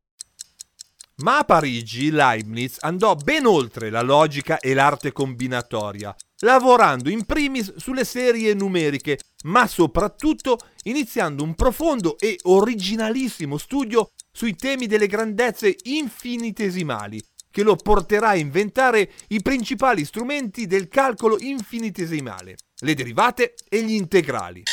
Ma 1.17 1.39
a 1.39 1.43
Parigi 1.43 2.11
Leibniz 2.11 2.77
andò 2.79 3.13
ben 3.15 3.45
oltre 3.45 3.89
la 3.89 4.01
logica 4.01 4.59
e 4.59 4.73
l'arte 4.73 5.11
combinatoria, 5.11 6.15
lavorando 6.39 7.09
in 7.09 7.25
primis 7.25 7.75
sulle 7.75 8.05
serie 8.05 8.53
numeriche, 8.53 9.19
ma 9.43 9.67
soprattutto 9.67 10.57
iniziando 10.83 11.43
un 11.43 11.55
profondo 11.55 12.17
e 12.17 12.39
originalissimo 12.43 13.57
studio 13.57 14.11
sui 14.31 14.55
temi 14.55 14.87
delle 14.87 15.07
grandezze 15.07 15.75
infinitesimali, 15.83 17.21
che 17.51 17.63
lo 17.63 17.75
porterà 17.75 18.29
a 18.29 18.35
inventare 18.35 19.11
i 19.29 19.41
principali 19.41 20.05
strumenti 20.05 20.67
del 20.67 20.87
calcolo 20.87 21.37
infinitesimale, 21.37 22.55
le 22.79 22.93
derivate 22.93 23.55
e 23.67 23.83
gli 23.83 23.93
integrali. 23.93 24.63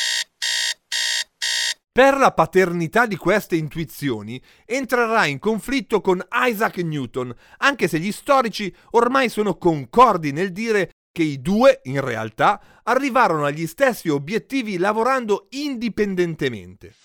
Per 1.97 2.16
la 2.19 2.33
paternità 2.33 3.07
di 3.07 3.16
queste 3.16 3.57
intuizioni 3.57 4.40
entrerà 4.66 5.25
in 5.25 5.38
conflitto 5.38 6.03
con 6.03 6.23
Isaac 6.31 6.77
Newton, 6.79 7.35
anche 7.59 7.88
se 7.88 7.99
gli 7.99 8.12
storici 8.12 8.71
ormai 8.90 9.31
sono 9.31 9.57
concordi 9.57 10.31
nel 10.31 10.53
dire 10.53 10.90
che 11.11 11.23
i 11.23 11.40
due, 11.40 11.81
in 11.85 12.03
realtà, 12.03 12.61
arrivarono 12.83 13.47
agli 13.47 13.66
stessi 13.66 14.11
obiettivi 14.11 14.77
lavorando 14.77 15.47
indipendentemente. 15.53 16.97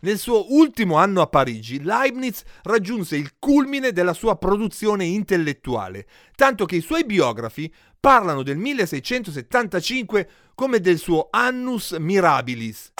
Nel 0.00 0.18
suo 0.18 0.52
ultimo 0.52 0.96
anno 0.96 1.20
a 1.20 1.28
Parigi, 1.28 1.80
Leibniz 1.80 2.42
raggiunse 2.62 3.14
il 3.14 3.34
culmine 3.38 3.92
della 3.92 4.14
sua 4.14 4.36
produzione 4.36 5.04
intellettuale, 5.04 6.08
tanto 6.34 6.64
che 6.66 6.74
i 6.74 6.80
suoi 6.80 7.04
biografi 7.04 7.72
parlano 8.02 8.42
del 8.42 8.56
1675 8.56 10.28
come 10.56 10.80
del 10.80 10.98
suo 10.98 11.28
annus 11.30 11.92
mirabilis. 11.92 12.90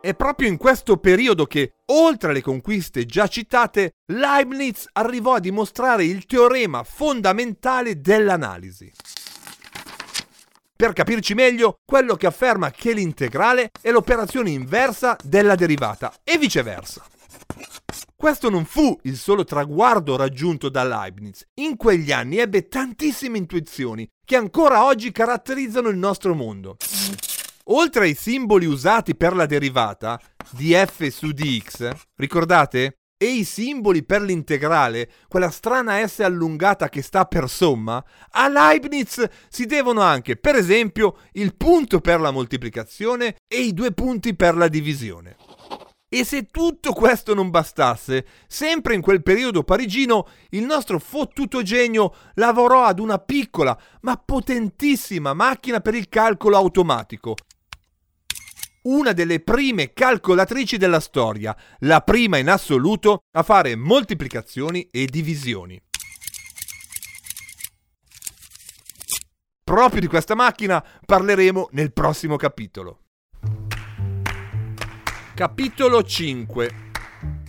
È 0.00 0.14
proprio 0.14 0.48
in 0.48 0.56
questo 0.56 0.96
periodo 0.96 1.44
che, 1.44 1.74
oltre 1.92 2.30
alle 2.30 2.40
conquiste 2.40 3.04
già 3.04 3.26
citate, 3.26 3.96
Leibniz 4.06 4.88
arrivò 4.92 5.34
a 5.34 5.40
dimostrare 5.40 6.04
il 6.04 6.24
teorema 6.24 6.82
fondamentale 6.82 8.00
dell'analisi. 8.00 8.90
Per 10.74 10.94
capirci 10.94 11.34
meglio, 11.34 11.80
quello 11.84 12.16
che 12.16 12.26
afferma 12.26 12.70
che 12.70 12.94
l'integrale 12.94 13.70
è 13.82 13.90
l'operazione 13.90 14.48
inversa 14.48 15.14
della 15.22 15.56
derivata 15.56 16.10
e 16.24 16.38
viceversa. 16.38 17.04
Questo 18.26 18.50
non 18.50 18.64
fu 18.64 18.98
il 19.02 19.16
solo 19.16 19.44
traguardo 19.44 20.16
raggiunto 20.16 20.68
da 20.68 20.82
Leibniz. 20.82 21.46
In 21.60 21.76
quegli 21.76 22.10
anni 22.10 22.38
ebbe 22.38 22.66
tantissime 22.66 23.38
intuizioni 23.38 24.04
che 24.24 24.34
ancora 24.34 24.84
oggi 24.84 25.12
caratterizzano 25.12 25.90
il 25.90 25.96
nostro 25.96 26.34
mondo. 26.34 26.76
Oltre 27.66 28.06
ai 28.06 28.14
simboli 28.14 28.66
usati 28.66 29.14
per 29.14 29.36
la 29.36 29.46
derivata, 29.46 30.20
df 30.50 31.06
su 31.06 31.30
dx, 31.30 31.88
ricordate? 32.16 32.96
e 33.16 33.26
i 33.26 33.44
simboli 33.44 34.04
per 34.04 34.22
l'integrale, 34.22 35.08
quella 35.28 35.48
strana 35.48 36.04
S 36.06 36.18
allungata 36.18 36.88
che 36.88 37.02
sta 37.02 37.26
per 37.26 37.48
somma, 37.48 38.04
a 38.32 38.48
Leibniz 38.48 39.24
si 39.48 39.66
devono 39.66 40.00
anche, 40.00 40.36
per 40.36 40.56
esempio, 40.56 41.18
il 41.34 41.54
punto 41.56 42.00
per 42.00 42.20
la 42.20 42.32
moltiplicazione 42.32 43.36
e 43.46 43.60
i 43.60 43.72
due 43.72 43.92
punti 43.92 44.34
per 44.34 44.56
la 44.56 44.68
divisione. 44.68 45.36
E 46.08 46.24
se 46.24 46.46
tutto 46.46 46.92
questo 46.92 47.34
non 47.34 47.50
bastasse, 47.50 48.26
sempre 48.46 48.94
in 48.94 49.00
quel 49.00 49.22
periodo 49.22 49.64
parigino, 49.64 50.28
il 50.50 50.62
nostro 50.62 51.00
fottuto 51.00 51.62
genio 51.62 52.14
lavorò 52.34 52.84
ad 52.84 53.00
una 53.00 53.18
piccola 53.18 53.76
ma 54.02 54.16
potentissima 54.16 55.34
macchina 55.34 55.80
per 55.80 55.94
il 55.96 56.08
calcolo 56.08 56.56
automatico, 56.56 57.34
una 58.82 59.12
delle 59.12 59.40
prime 59.40 59.92
calcolatrici 59.92 60.76
della 60.76 61.00
storia, 61.00 61.56
la 61.80 62.00
prima 62.00 62.36
in 62.36 62.50
assoluto 62.50 63.22
a 63.32 63.42
fare 63.42 63.74
moltiplicazioni 63.74 64.88
e 64.92 65.06
divisioni. 65.06 65.80
Proprio 69.64 70.00
di 70.00 70.06
questa 70.06 70.36
macchina 70.36 70.84
parleremo 71.04 71.70
nel 71.72 71.92
prossimo 71.92 72.36
capitolo. 72.36 73.05
Capitolo 75.36 76.02
5 76.02 76.70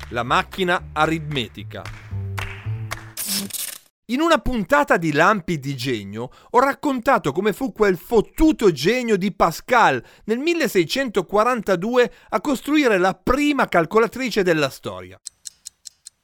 La 0.10 0.24
macchina 0.24 0.90
aritmetica 0.92 1.84
in 4.08 4.20
una 4.20 4.40
puntata 4.40 4.98
di 4.98 5.14
Lampi 5.14 5.58
di 5.58 5.74
Genio 5.74 6.30
ho 6.50 6.60
raccontato 6.60 7.32
come 7.32 7.54
fu 7.54 7.72
quel 7.72 7.98
fottuto 7.98 8.74
genio 8.74 9.16
di 9.16 9.34
Pascal 9.34 10.04
nel 10.26 10.40
1642 10.40 12.12
a 12.28 12.42
costruire 12.42 12.98
la 12.98 13.14
prima 13.14 13.70
calcolatrice 13.70 14.44
della 14.44 14.70
storia. 14.70 15.18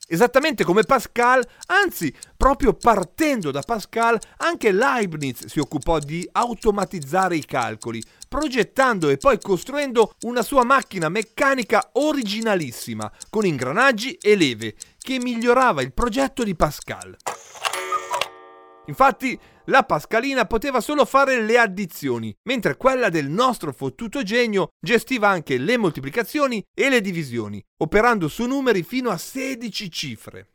Esattamente 0.05 0.65
come 0.65 0.83
Pascal, 0.83 1.45
anzi, 1.67 2.13
proprio 2.35 2.73
partendo 2.73 3.51
da 3.51 3.61
Pascal, 3.61 4.19
anche 4.37 4.71
Leibniz 4.71 5.45
si 5.45 5.59
occupò 5.59 5.97
di 5.99 6.27
automatizzare 6.31 7.37
i 7.37 7.45
calcoli, 7.45 8.03
progettando 8.27 9.09
e 9.09 9.17
poi 9.17 9.39
costruendo 9.39 10.15
una 10.21 10.41
sua 10.41 10.65
macchina 10.65 11.07
meccanica 11.07 11.91
originalissima, 11.93 13.09
con 13.29 13.45
ingranaggi 13.45 14.13
e 14.15 14.35
leve, 14.35 14.75
che 14.97 15.19
migliorava 15.19 15.81
il 15.81 15.93
progetto 15.93 16.43
di 16.43 16.55
Pascal. 16.55 17.15
Infatti, 18.87 19.39
la 19.65 19.83
Pascalina 19.83 20.45
poteva 20.45 20.81
solo 20.81 21.05
fare 21.05 21.41
le 21.41 21.57
addizioni, 21.57 22.35
mentre 22.43 22.75
quella 22.75 23.09
del 23.09 23.29
nostro 23.29 23.71
fottuto 23.71 24.23
genio 24.23 24.69
gestiva 24.79 25.29
anche 25.29 25.57
le 25.57 25.77
moltiplicazioni 25.77 26.61
e 26.73 26.89
le 26.89 26.99
divisioni, 26.99 27.63
operando 27.77 28.27
su 28.27 28.45
numeri 28.45 28.83
fino 28.83 29.09
a 29.09 29.17
16 29.17 29.91
cifre. 29.91 30.49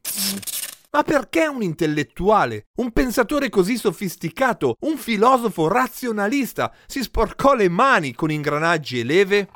Ma 0.90 1.02
perché 1.02 1.46
un 1.46 1.62
intellettuale, 1.62 2.66
un 2.76 2.92
pensatore 2.92 3.50
così 3.50 3.76
sofisticato, 3.76 4.76
un 4.80 4.96
filosofo 4.96 5.68
razionalista 5.68 6.74
si 6.86 7.02
sporcò 7.02 7.54
le 7.54 7.68
mani 7.68 8.14
con 8.14 8.30
ingranaggi 8.30 9.00
e 9.00 9.04
leve? 9.04 9.48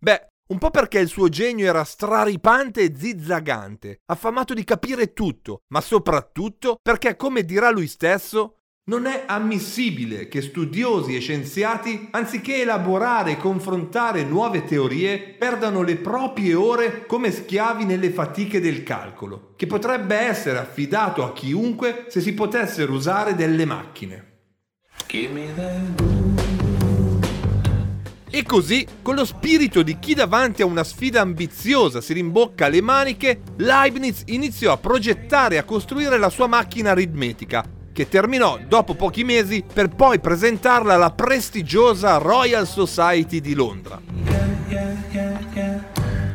Beh, 0.00 0.26
un 0.50 0.58
po' 0.58 0.70
perché 0.70 0.98
il 0.98 1.06
suo 1.06 1.28
genio 1.28 1.66
era 1.66 1.84
straripante 1.84 2.82
e 2.82 2.94
zizzagante, 2.96 4.00
affamato 4.06 4.52
di 4.52 4.64
capire 4.64 5.12
tutto, 5.12 5.62
ma 5.68 5.80
soprattutto 5.80 6.78
perché, 6.82 7.14
come 7.14 7.44
dirà 7.44 7.70
lui 7.70 7.86
stesso, 7.86 8.56
non 8.90 9.06
è 9.06 9.22
ammissibile 9.26 10.26
che 10.26 10.42
studiosi 10.42 11.14
e 11.14 11.20
scienziati, 11.20 12.08
anziché 12.10 12.62
elaborare 12.62 13.32
e 13.32 13.36
confrontare 13.36 14.24
nuove 14.24 14.64
teorie, 14.64 15.18
perdano 15.38 15.82
le 15.82 15.96
proprie 15.96 16.54
ore 16.54 17.06
come 17.06 17.30
schiavi 17.30 17.84
nelle 17.84 18.10
fatiche 18.10 18.60
del 18.60 18.82
calcolo, 18.82 19.52
che 19.54 19.68
potrebbe 19.68 20.16
essere 20.16 20.58
affidato 20.58 21.22
a 21.22 21.32
chiunque 21.32 22.06
se 22.08 22.20
si 22.20 22.34
potessero 22.34 22.92
usare 22.92 23.36
delle 23.36 23.64
macchine. 23.64 24.26
E 28.32 28.44
così, 28.44 28.86
con 29.02 29.14
lo 29.14 29.24
spirito 29.24 29.82
di 29.82 29.98
chi 30.00 30.14
davanti 30.14 30.62
a 30.62 30.66
una 30.66 30.84
sfida 30.84 31.20
ambiziosa 31.20 32.00
si 32.00 32.12
rimbocca 32.12 32.68
le 32.68 32.80
maniche, 32.80 33.40
Leibniz 33.56 34.22
iniziò 34.26 34.72
a 34.72 34.78
progettare 34.78 35.56
e 35.56 35.58
a 35.58 35.64
costruire 35.64 36.16
la 36.16 36.30
sua 36.30 36.46
macchina 36.46 36.92
aritmetica, 36.92 37.78
che 38.00 38.08
terminò 38.08 38.58
dopo 38.66 38.94
pochi 38.94 39.24
mesi 39.24 39.62
per 39.70 39.90
poi 39.90 40.20
presentarla 40.20 40.94
alla 40.94 41.10
prestigiosa 41.10 42.16
Royal 42.16 42.66
Society 42.66 43.42
di 43.42 43.52
Londra. 43.52 44.00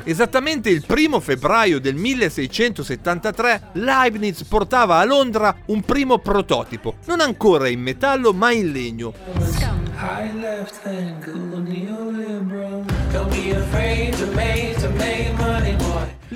Esattamente 0.03 0.69
il 0.69 0.85
primo 0.85 1.19
febbraio 1.19 1.79
del 1.79 1.95
1673 1.95 3.69
Leibniz 3.73 4.43
portava 4.43 4.97
a 4.97 5.05
Londra 5.05 5.55
un 5.65 5.81
primo 5.81 6.19
prototipo, 6.19 6.97
non 7.05 7.19
ancora 7.19 7.67
in 7.67 7.81
metallo 7.81 8.31
ma 8.31 8.51
in 8.51 8.71
legno. 8.71 9.13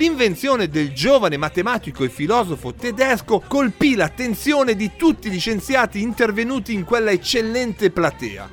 L'invenzione 0.00 0.70
del 0.70 0.94
giovane 0.94 1.36
matematico 1.36 2.04
e 2.04 2.08
filosofo 2.08 2.72
tedesco 2.72 3.42
colpì 3.46 3.94
l'attenzione 3.94 4.74
di 4.74 4.92
tutti 4.96 5.28
gli 5.28 5.38
scienziati 5.38 6.00
intervenuti 6.00 6.72
in 6.72 6.84
quella 6.84 7.10
eccellente 7.10 7.90
platea. 7.90 8.48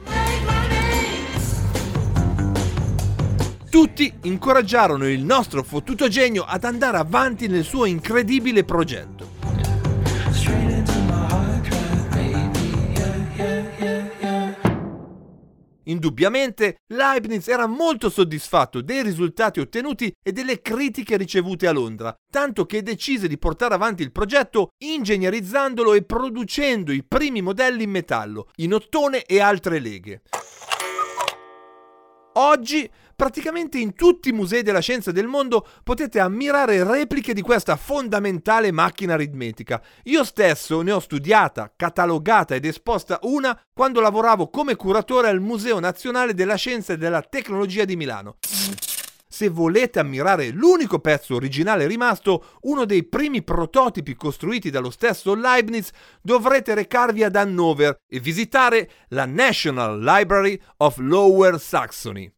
Tutti 3.69 4.13
incoraggiarono 4.23 5.07
il 5.07 5.23
nostro 5.23 5.63
fottuto 5.63 6.09
genio 6.09 6.43
ad 6.43 6.65
andare 6.65 6.97
avanti 6.97 7.47
nel 7.47 7.63
suo 7.63 7.85
incredibile 7.85 8.65
progetto. 8.65 9.36
Indubbiamente 15.87 16.77
Leibniz 16.87 17.47
era 17.47 17.65
molto 17.65 18.09
soddisfatto 18.09 18.81
dei 18.81 19.03
risultati 19.03 19.59
ottenuti 19.59 20.11
e 20.21 20.31
delle 20.31 20.61
critiche 20.61 21.17
ricevute 21.17 21.67
a 21.67 21.71
Londra, 21.71 22.13
tanto 22.29 22.65
che 22.65 22.83
decise 22.83 23.27
di 23.27 23.37
portare 23.37 23.73
avanti 23.73 24.03
il 24.03 24.11
progetto 24.11 24.69
ingegnerizzandolo 24.77 25.93
e 25.93 26.03
producendo 26.03 26.91
i 26.91 27.03
primi 27.05 27.41
modelli 27.41 27.83
in 27.83 27.91
metallo, 27.91 28.49
in 28.57 28.73
ottone 28.73 29.23
e 29.23 29.39
altre 29.39 29.79
leghe. 29.79 30.21
Oggi 32.33 32.87
praticamente 33.17 33.79
in 33.79 33.95
tutti 33.95 34.29
i 34.29 34.31
musei 34.31 34.61
della 34.61 34.79
scienza 34.79 35.11
del 35.11 35.25
mondo 35.25 35.67
potete 35.83 36.19
ammirare 36.19 36.83
repliche 36.83 37.33
di 37.33 37.41
questa 37.41 37.75
fondamentale 37.75 38.71
macchina 38.71 39.15
aritmetica. 39.15 39.81
Io 40.03 40.23
stesso 40.23 40.81
ne 40.83 40.91
ho 40.91 40.99
studiata, 40.99 41.73
catalogata 41.75 42.53
ed 42.53 42.63
esposta 42.63 43.17
una 43.23 43.59
quando 43.73 44.01
lavoravo 44.01 44.51
come 44.51 44.75
curatore 44.75 45.29
al 45.29 45.41
Museo 45.41 45.79
Nazionale 45.79 46.35
della 46.35 46.55
Scienza 46.55 46.93
e 46.93 46.97
della 46.97 47.23
Tecnologia 47.23 47.85
di 47.85 47.95
Milano. 47.95 48.37
Se 49.27 49.49
volete 49.49 49.99
ammirare 49.99 50.49
l'unico 50.49 50.99
pezzo 50.99 51.33
originale 51.33 51.87
rimasto, 51.87 52.57
uno 52.61 52.85
dei 52.85 53.03
primi 53.03 53.41
prototipi 53.41 54.15
costruiti 54.15 54.69
dallo 54.69 54.91
stesso 54.91 55.33
Leibniz, 55.33 55.89
dovrete 56.21 56.75
recarvi 56.75 57.23
ad 57.23 57.35
Hannover 57.35 57.97
e 58.07 58.19
visitare 58.19 58.89
la 59.09 59.25
National 59.25 59.99
Library 59.99 60.59
of 60.77 60.97
Lower 60.97 61.59
Saxony 61.59 62.31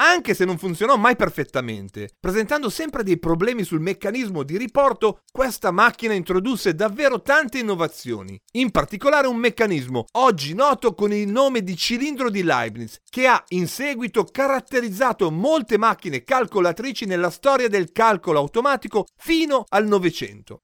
anche 0.00 0.34
se 0.34 0.44
non 0.44 0.58
funzionò 0.58 0.96
mai 0.96 1.16
perfettamente. 1.16 2.10
Presentando 2.18 2.68
sempre 2.70 3.02
dei 3.02 3.18
problemi 3.18 3.64
sul 3.64 3.80
meccanismo 3.80 4.42
di 4.42 4.56
riporto, 4.56 5.22
questa 5.30 5.70
macchina 5.70 6.14
introdusse 6.14 6.74
davvero 6.74 7.22
tante 7.22 7.58
innovazioni, 7.58 8.40
in 8.52 8.70
particolare 8.70 9.26
un 9.26 9.36
meccanismo 9.36 10.06
oggi 10.12 10.54
noto 10.54 10.94
con 10.94 11.12
il 11.12 11.28
nome 11.28 11.62
di 11.62 11.76
cilindro 11.76 12.30
di 12.30 12.42
Leibniz, 12.42 13.00
che 13.08 13.26
ha 13.26 13.42
in 13.48 13.66
seguito 13.66 14.24
caratterizzato 14.24 15.30
molte 15.30 15.78
macchine 15.78 16.24
calcolatrici 16.24 17.04
nella 17.06 17.30
storia 17.30 17.68
del 17.68 17.92
calcolo 17.92 18.38
automatico 18.38 19.06
fino 19.16 19.64
al 19.68 19.86
Novecento. 19.86 20.62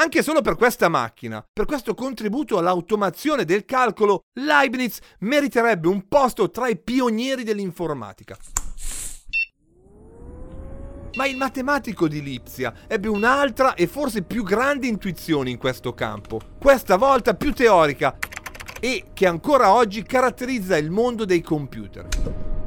Anche 0.00 0.22
solo 0.22 0.42
per 0.42 0.54
questa 0.54 0.88
macchina, 0.88 1.44
per 1.52 1.66
questo 1.66 1.92
contributo 1.92 2.56
all'automazione 2.56 3.44
del 3.44 3.64
calcolo, 3.64 4.20
Leibniz 4.38 5.00
meriterebbe 5.20 5.88
un 5.88 6.06
posto 6.06 6.52
tra 6.52 6.68
i 6.68 6.78
pionieri 6.78 7.42
dell'informatica. 7.42 8.36
Ma 11.16 11.26
il 11.26 11.36
matematico 11.36 12.06
di 12.06 12.22
Lipsia 12.22 12.72
ebbe 12.86 13.08
un'altra 13.08 13.74
e 13.74 13.88
forse 13.88 14.22
più 14.22 14.44
grande 14.44 14.86
intuizione 14.86 15.50
in 15.50 15.58
questo 15.58 15.92
campo, 15.94 16.38
questa 16.60 16.96
volta 16.96 17.34
più 17.34 17.52
teorica 17.52 18.16
e 18.78 19.06
che 19.12 19.26
ancora 19.26 19.72
oggi 19.72 20.04
caratterizza 20.04 20.76
il 20.76 20.92
mondo 20.92 21.24
dei 21.24 21.40
computer. 21.40 22.57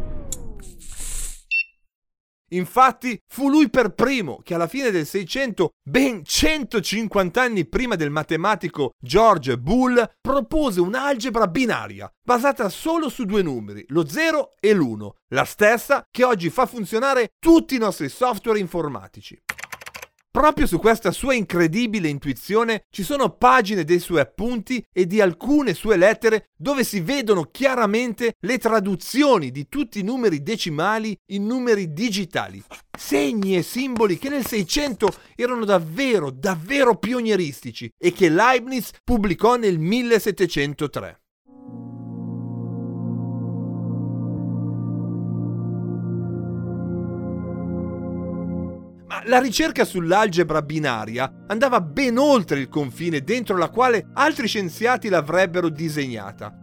Infatti 2.53 3.17
fu 3.27 3.49
lui 3.49 3.69
per 3.69 3.93
primo 3.93 4.41
che 4.43 4.53
alla 4.53 4.67
fine 4.67 4.91
del 4.91 5.05
600, 5.05 5.69
ben 5.81 6.23
150 6.23 7.41
anni 7.41 7.65
prima 7.65 7.95
del 7.95 8.09
matematico 8.09 8.91
George 8.99 9.57
Boole, 9.57 10.15
propose 10.19 10.81
un'algebra 10.81 11.47
binaria 11.47 12.11
basata 12.23 12.69
solo 12.69 13.09
su 13.09 13.25
due 13.25 13.41
numeri, 13.41 13.85
lo 13.89 14.07
0 14.07 14.55
e 14.59 14.73
l'1, 14.73 15.09
la 15.29 15.45
stessa 15.45 16.03
che 16.09 16.23
oggi 16.23 16.49
fa 16.49 16.65
funzionare 16.65 17.29
tutti 17.39 17.75
i 17.75 17.79
nostri 17.79 18.09
software 18.09 18.59
informatici. 18.59 19.41
Proprio 20.31 20.65
su 20.65 20.79
questa 20.79 21.11
sua 21.11 21.33
incredibile 21.33 22.07
intuizione 22.07 22.85
ci 22.89 23.03
sono 23.03 23.31
pagine 23.31 23.83
dei 23.83 23.99
suoi 23.99 24.21
appunti 24.21 24.81
e 24.93 25.05
di 25.05 25.19
alcune 25.19 25.73
sue 25.73 25.97
lettere 25.97 26.51
dove 26.55 26.85
si 26.85 27.01
vedono 27.01 27.49
chiaramente 27.51 28.35
le 28.39 28.57
traduzioni 28.57 29.51
di 29.51 29.67
tutti 29.67 29.99
i 29.99 30.03
numeri 30.03 30.41
decimali 30.41 31.13
in 31.31 31.45
numeri 31.45 31.91
digitali. 31.91 32.63
Segni 32.97 33.57
e 33.57 33.61
simboli 33.61 34.17
che 34.17 34.29
nel 34.29 34.45
600 34.45 35.13
erano 35.35 35.65
davvero, 35.65 36.31
davvero 36.31 36.95
pionieristici 36.95 37.91
e 37.97 38.13
che 38.13 38.29
Leibniz 38.29 38.91
pubblicò 39.03 39.57
nel 39.57 39.79
1703. 39.79 41.20
La 49.25 49.39
ricerca 49.39 49.85
sull'algebra 49.85 50.61
binaria 50.61 51.43
andava 51.47 51.79
ben 51.81 52.17
oltre 52.17 52.59
il 52.59 52.69
confine 52.69 53.21
dentro 53.21 53.55
la 53.55 53.69
quale 53.69 54.07
altri 54.13 54.47
scienziati 54.47 55.09
l'avrebbero 55.09 55.69
disegnata. 55.69 56.57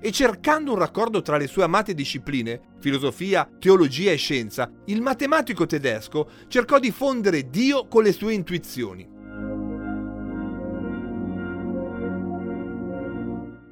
E 0.00 0.12
cercando 0.12 0.72
un 0.72 0.78
raccordo 0.78 1.22
tra 1.22 1.36
le 1.36 1.46
sue 1.46 1.62
amate 1.62 1.94
discipline, 1.94 2.60
filosofia, 2.78 3.48
teologia 3.58 4.12
e 4.12 4.16
scienza, 4.16 4.70
il 4.86 5.00
matematico 5.00 5.66
tedesco 5.66 6.28
cercò 6.48 6.78
di 6.78 6.90
fondere 6.90 7.48
Dio 7.48 7.88
con 7.88 8.02
le 8.02 8.12
sue 8.12 8.34
intuizioni. 8.34 9.12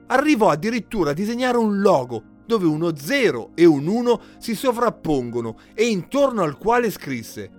Arrivò 0.07 0.51
addirittura 0.51 1.11
a 1.11 1.15
disegnare 1.15 1.57
un 1.57 1.81
logo 1.81 2.32
dove 2.53 2.67
uno 2.67 2.95
0 2.95 3.53
e 3.55 3.65
un 3.65 3.87
1 3.87 4.21
si 4.37 4.55
sovrappongono 4.55 5.57
e 5.73 5.87
intorno 5.87 6.43
al 6.43 6.59
quale 6.59 6.91
scrisse 6.91 7.51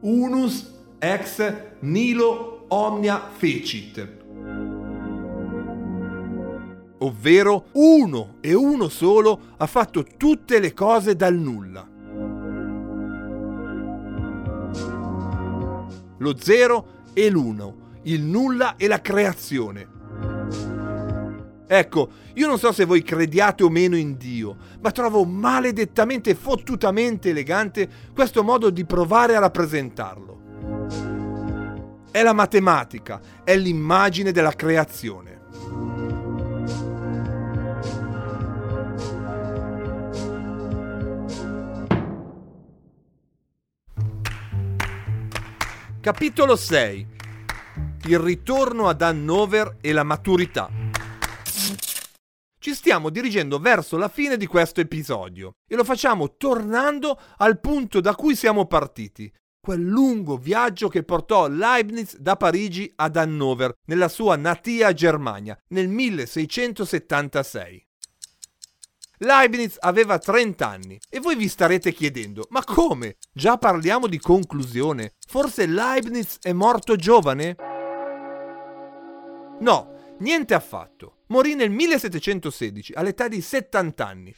Unus 0.00 0.74
ex 0.98 1.54
nilo 1.80 2.64
omnia 2.66 3.30
fecit 3.36 4.20
ovvero 6.98 7.66
uno 7.72 8.34
e 8.40 8.54
uno 8.54 8.88
solo 8.88 9.40
ha 9.56 9.66
fatto 9.66 10.04
tutte 10.16 10.60
le 10.60 10.72
cose 10.72 11.16
dal 11.16 11.34
nulla. 11.34 11.88
Lo 16.18 16.36
zero 16.38 16.86
e 17.12 17.28
l'uno, 17.28 17.98
il 18.02 18.22
nulla 18.22 18.76
e 18.76 18.86
la 18.86 19.00
creazione. 19.00 19.91
Ecco, 21.74 22.10
io 22.34 22.46
non 22.46 22.58
so 22.58 22.70
se 22.70 22.84
voi 22.84 23.02
crediate 23.02 23.62
o 23.62 23.70
meno 23.70 23.96
in 23.96 24.18
Dio, 24.18 24.56
ma 24.82 24.90
trovo 24.90 25.24
maledettamente 25.24 26.34
fottutamente 26.34 27.30
elegante 27.30 27.88
questo 28.12 28.42
modo 28.42 28.68
di 28.68 28.84
provare 28.84 29.36
a 29.36 29.40
rappresentarlo. 29.40 30.40
È 32.10 32.22
la 32.22 32.34
matematica, 32.34 33.22
è 33.42 33.56
l'immagine 33.56 34.32
della 34.32 34.52
creazione. 34.52 35.40
Capitolo 46.02 46.54
6 46.54 47.06
Il 48.08 48.18
ritorno 48.18 48.88
ad 48.88 49.00
Hannover 49.00 49.78
e 49.80 49.92
la 49.92 50.02
maturità 50.02 50.91
ci 52.62 52.74
stiamo 52.74 53.10
dirigendo 53.10 53.58
verso 53.58 53.96
la 53.96 54.08
fine 54.08 54.36
di 54.36 54.46
questo 54.46 54.80
episodio 54.80 55.56
e 55.66 55.74
lo 55.74 55.82
facciamo 55.82 56.36
tornando 56.36 57.18
al 57.38 57.58
punto 57.58 58.00
da 58.00 58.14
cui 58.14 58.36
siamo 58.36 58.66
partiti, 58.66 59.28
quel 59.60 59.82
lungo 59.82 60.36
viaggio 60.36 60.86
che 60.86 61.02
portò 61.02 61.48
Leibniz 61.48 62.16
da 62.18 62.36
Parigi 62.36 62.88
ad 62.94 63.16
Hannover, 63.16 63.72
nella 63.86 64.06
sua 64.06 64.36
natia 64.36 64.92
Germania, 64.92 65.58
nel 65.70 65.88
1676. 65.88 67.84
Leibniz 69.18 69.76
aveva 69.80 70.20
30 70.20 70.68
anni 70.68 71.00
e 71.10 71.18
voi 71.18 71.34
vi 71.34 71.48
starete 71.48 71.92
chiedendo, 71.92 72.46
ma 72.50 72.62
come? 72.62 73.16
Già 73.32 73.58
parliamo 73.58 74.06
di 74.06 74.20
conclusione? 74.20 75.14
Forse 75.26 75.66
Leibniz 75.66 76.38
è 76.40 76.52
morto 76.52 76.94
giovane? 76.94 77.56
No, 79.58 80.14
niente 80.18 80.54
affatto 80.54 81.21
morì 81.32 81.54
nel 81.54 81.70
1716 81.70 82.92
all'età 82.92 83.26
di 83.26 83.40
70 83.40 84.06
anni. 84.06 84.34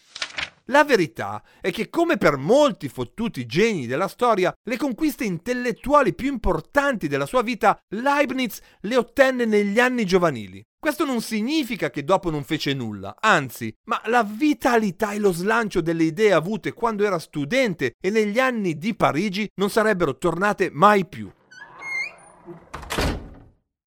La 0.68 0.84
verità 0.84 1.42
è 1.60 1.70
che, 1.72 1.90
come 1.90 2.16
per 2.16 2.36
molti 2.36 2.88
fottuti 2.88 3.44
geni 3.44 3.86
della 3.86 4.08
storia, 4.08 4.54
le 4.62 4.76
conquiste 4.78 5.24
intellettuali 5.24 6.14
più 6.14 6.28
importanti 6.28 7.06
della 7.08 7.26
sua 7.26 7.42
vita 7.42 7.78
Leibniz 7.88 8.60
le 8.82 8.96
ottenne 8.96 9.44
negli 9.44 9.78
anni 9.78 10.06
giovanili. 10.06 10.62
Questo 10.78 11.04
non 11.04 11.20
significa 11.20 11.90
che 11.90 12.04
dopo 12.04 12.30
non 12.30 12.44
fece 12.44 12.72
nulla, 12.72 13.16
anzi, 13.18 13.74
ma 13.88 14.00
la 14.06 14.22
vitalità 14.22 15.12
e 15.12 15.18
lo 15.18 15.32
slancio 15.32 15.80
delle 15.80 16.04
idee 16.04 16.32
avute 16.32 16.72
quando 16.72 17.04
era 17.04 17.18
studente 17.18 17.94
e 18.00 18.10
negli 18.10 18.38
anni 18.38 18.78
di 18.78 18.94
Parigi 18.94 19.50
non 19.56 19.68
sarebbero 19.68 20.16
tornate 20.16 20.70
mai 20.72 21.06
più. 21.06 21.30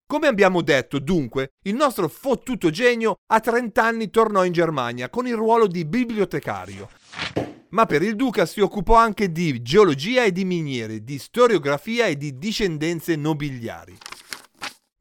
Come 0.10 0.28
abbiamo 0.28 0.62
detto, 0.62 1.00
dunque, 1.00 1.52
il 1.64 1.76
nostro 1.76 2.08
fottuto 2.08 2.70
genio 2.70 3.18
a 3.26 3.42
30 3.42 3.84
anni 3.84 4.10
tornò 4.10 4.46
in 4.46 4.54
Germania 4.54 5.10
con 5.10 5.28
il 5.28 5.36
ruolo 5.36 5.68
di 5.68 5.84
bibliotecario. 5.84 6.88
Ma 7.72 7.86
per 7.86 8.02
il 8.04 8.16
duca 8.16 8.46
si 8.46 8.62
occupò 8.62 8.96
anche 8.96 9.34
di 9.34 9.62
geologia 9.62 10.24
e 10.24 10.32
di 10.32 10.46
miniere, 10.46 11.04
di 11.04 11.20
storiografia 11.20 12.06
e 12.06 12.16
di 12.16 12.38
discendenze 12.38 13.18
nobiliari. 13.18 13.98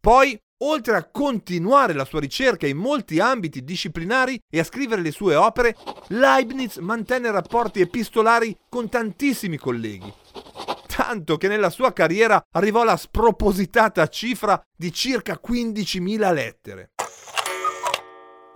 Poi, 0.01 0.37
oltre 0.65 0.97
a 0.97 1.09
continuare 1.09 1.93
la 1.93 2.05
sua 2.05 2.19
ricerca 2.19 2.67
in 2.67 2.77
molti 2.77 3.21
ambiti 3.21 3.63
disciplinari 3.63 4.37
e 4.51 4.59
a 4.59 4.65
scrivere 4.65 5.03
le 5.03 5.13
sue 5.13 5.37
opere, 5.37 5.77
Leibniz 6.09 6.79
mantenne 6.79 7.31
rapporti 7.31 7.81
epistolari 7.81 8.57
con 8.69 8.89
tantissimi 8.89 9.57
colleghi, 9.57 10.13
tanto 10.97 11.37
che 11.37 11.47
nella 11.47 11.69
sua 11.69 11.93
carriera 11.93 12.43
arrivò 12.53 12.81
alla 12.81 12.97
spropositata 12.97 14.09
cifra 14.09 14.59
di 14.75 14.91
circa 14.91 15.39
15.000 15.47 16.33
lettere. 16.33 16.93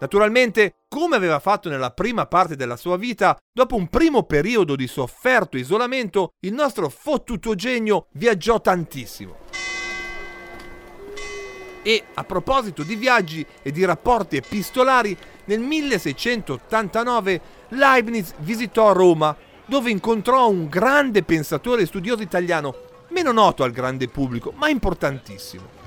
Naturalmente, 0.00 0.76
come 0.88 1.16
aveva 1.16 1.38
fatto 1.38 1.68
nella 1.68 1.90
prima 1.90 2.24
parte 2.24 2.56
della 2.56 2.78
sua 2.78 2.96
vita, 2.96 3.36
dopo 3.52 3.76
un 3.76 3.88
primo 3.88 4.22
periodo 4.22 4.74
di 4.74 4.86
sofferto 4.86 5.58
isolamento, 5.58 6.30
il 6.40 6.54
nostro 6.54 6.88
fottuto 6.88 7.54
genio 7.54 8.06
viaggiò 8.12 8.58
tantissimo. 8.58 9.36
E 11.82 12.04
a 12.14 12.24
proposito 12.24 12.82
di 12.82 12.94
viaggi 12.94 13.46
e 13.60 13.70
di 13.70 13.84
rapporti 13.84 14.36
epistolari, 14.36 15.14
nel 15.44 15.60
1689 15.60 17.40
Leibniz 17.68 18.32
visitò 18.38 18.92
Roma, 18.92 19.36
dove 19.70 19.88
incontrò 19.92 20.48
un 20.48 20.68
grande 20.68 21.22
pensatore 21.22 21.82
e 21.82 21.86
studioso 21.86 22.22
italiano, 22.22 22.74
meno 23.10 23.30
noto 23.30 23.62
al 23.62 23.70
grande 23.70 24.08
pubblico, 24.08 24.50
ma 24.56 24.68
importantissimo. 24.68 25.78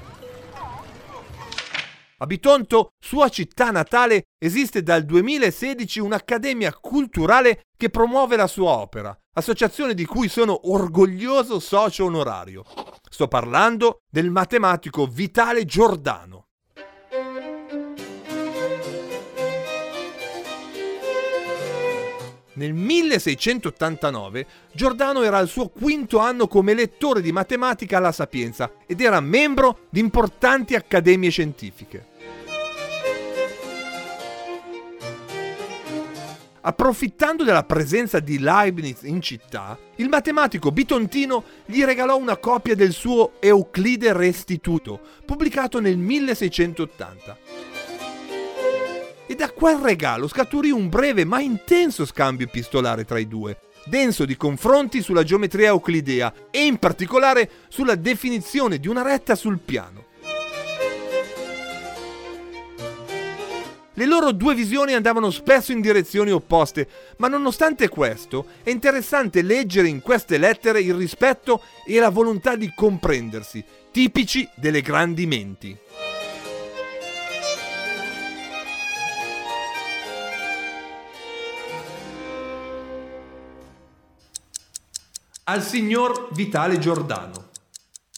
A 2.20 2.26
Bitonto, 2.26 2.94
sua 2.98 3.28
città 3.28 3.72
natale, 3.72 4.28
esiste 4.38 4.84
dal 4.84 5.04
2016 5.04 6.00
un'accademia 6.00 6.74
culturale 6.80 7.66
che 7.76 7.90
promuove 7.90 8.38
la 8.38 8.48
sua 8.48 8.72
opera, 8.72 9.14
associazione 9.34 9.94
di 9.94 10.06
cui 10.06 10.30
sono 10.30 10.72
orgoglioso 10.72 11.60
socio 11.60 12.06
onorario. 12.06 12.64
Sto 13.10 13.28
parlando 13.28 14.04
del 14.10 14.30
matematico 14.30 15.06
Vitale 15.08 15.66
Giordano. 15.66 16.46
Nel 22.56 22.74
1689 22.74 24.46
Giordano 24.74 25.24
era 25.24 25.38
al 25.38 25.48
suo 25.48 25.70
quinto 25.70 26.20
anno 26.20 26.48
come 26.48 26.76
lettore 26.76 27.22
di 27.22 27.32
matematica 27.32 27.98
alla 27.98 28.12
Sapienza 28.12 28.72
ed 28.86 29.02
era 29.02 29.20
membro 29.20 29.88
di 29.90 30.00
importanti 30.00 30.76
accademie 30.76 31.32
scientifiche. 31.32 32.12
Approfittando 36.66 37.44
della 37.44 37.64
presenza 37.64 38.22
di 38.22 38.40
Leibniz 38.40 39.02
in 39.02 39.20
città, 39.22 39.78
il 39.98 40.08
matematico 40.08 40.72
bitontino 40.72 41.44
gli 41.66 41.84
regalò 41.84 42.16
una 42.16 42.38
copia 42.38 42.74
del 42.74 42.94
suo 42.94 43.34
Euclide 43.42 44.14
Restituto, 44.14 45.02
pubblicato 45.26 45.82
nel 45.82 45.98
1680. 45.98 47.38
E 49.34 49.36
da 49.36 49.50
quel 49.50 49.78
regalo 49.78 50.28
scaturì 50.28 50.70
un 50.70 50.90
breve 50.90 51.26
ma 51.26 51.42
intenso 51.42 52.06
scambio 52.06 52.46
epistolare 52.46 53.04
tra 53.04 53.18
i 53.18 53.28
due, 53.28 53.62
denso 53.84 54.26
di 54.26 54.38
confronti 54.38 55.02
sulla 55.02 55.24
geometria 55.24 55.70
euclidea 55.70 56.32
e 56.52 56.64
in 56.64 56.78
particolare 56.78 57.50
sulla 57.68 57.96
definizione 57.96 58.78
di 58.78 58.88
una 58.88 59.02
retta 59.02 59.34
sul 59.34 59.58
piano. 59.58 60.06
Le 63.96 64.06
loro 64.06 64.34
due 64.34 64.54
visioni 64.54 64.94
andavano 64.94 65.32
spesso 65.32 65.72
in 65.72 65.82
direzioni 65.82 66.30
opposte, 66.30 66.88
ma 67.18 67.28
nonostante 67.28 67.90
questo 67.90 68.46
è 68.62 68.70
interessante 68.70 69.42
leggere 69.42 69.88
in 69.88 70.02
queste 70.02 70.38
lettere 70.38 70.80
il 70.82 70.94
rispetto 70.94 71.64
e 71.88 71.98
la 71.98 72.10
volontà 72.10 72.56
di 72.56 72.72
comprendersi, 72.76 73.66
tipici 73.90 74.48
delle 74.54 74.82
grandi 74.82 75.26
menti. 75.26 75.76
Al 85.46 85.62
signor 85.62 86.30
Vitale 86.32 86.80
Giordano. 86.80 87.50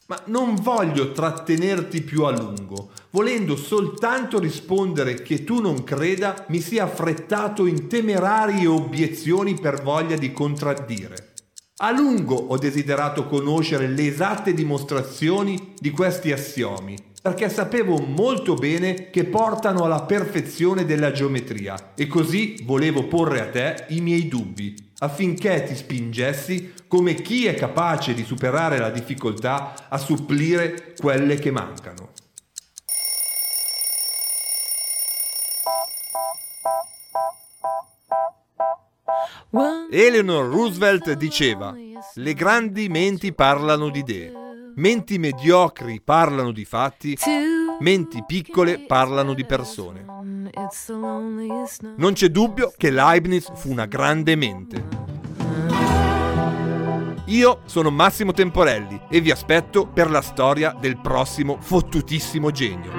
Ma 0.06 0.22
non 0.26 0.54
voglio 0.54 1.12
trattenerti 1.12 2.02
più 2.02 2.24
a 2.24 2.30
lungo, 2.30 2.92
volendo 3.10 3.56
soltanto 3.56 4.38
rispondere 4.38 5.16
che 5.16 5.44
tu 5.44 5.60
non 5.60 5.84
creda 5.84 6.46
mi 6.50 6.62
sia 6.62 6.84
affrettato 6.84 7.66
in 7.66 7.88
temerarie 7.88 8.68
obiezioni 8.68 9.56
per 9.56 9.82
voglia 9.82 10.16
di 10.16 10.32
contraddire. 10.32 11.34
A 11.78 11.90
lungo 11.90 12.36
ho 12.36 12.60
desiderato 12.60 13.26
conoscere 13.26 13.88
le 13.88 14.06
esatte 14.06 14.54
dimostrazioni 14.54 15.74
di 15.80 15.90
questi 15.90 16.32
assiomi, 16.32 16.96
perché 17.24 17.50
sapevo 17.50 17.98
molto 17.98 18.54
bene 18.54 19.10
che 19.10 19.26
portano 19.26 19.84
alla 19.84 20.04
perfezione 20.04 20.86
della 20.86 21.12
geometria 21.12 21.94
e 21.96 22.06
così 22.06 22.62
volevo 22.66 23.08
porre 23.08 23.42
a 23.42 23.50
te 23.50 23.86
i 23.90 24.00
miei 24.00 24.28
dubbi, 24.28 24.85
affinché 25.00 25.64
ti 25.64 25.76
spingessi 25.76 26.74
come 26.88 27.16
chi 27.16 27.46
è 27.46 27.56
capace 27.56 28.14
di 28.14 28.24
superare 28.24 28.78
la 28.78 28.90
difficoltà 28.90 29.88
a 29.90 29.98
supplire 29.98 30.94
quelle 30.98 31.36
che 31.36 31.52
mancano. 31.52 32.14
Eleanor 39.92 40.52
Roosevelt 40.52 41.14
diceva, 41.14 41.74
le 42.16 42.34
grandi 42.34 42.90
menti 42.90 43.34
parlano 43.34 43.90
di 43.90 44.00
idee, 44.00 44.32
menti 44.76 45.18
mediocri 45.18 46.02
parlano 46.04 46.52
di 46.52 46.66
fatti, 46.66 47.16
menti 47.80 48.24
piccole 48.26 48.80
parlano 48.80 49.34
di 49.34 49.46
persone. 49.46 50.06
Non 51.96 52.14
c'è 52.14 52.30
dubbio 52.30 52.74
che 52.76 52.92
Leibniz 52.92 53.52
fu 53.56 53.72
una 53.72 53.86
grande 53.86 54.36
mente. 54.36 55.14
Io 57.26 57.62
sono 57.66 57.90
Massimo 57.90 58.34
Temporelli 58.34 59.02
e 59.10 59.20
vi 59.20 59.32
aspetto 59.32 59.88
per 59.88 60.12
la 60.12 60.22
storia 60.22 60.76
del 60.80 60.98
prossimo 60.98 61.58
fottutissimo 61.60 62.52
genio. 62.52 62.92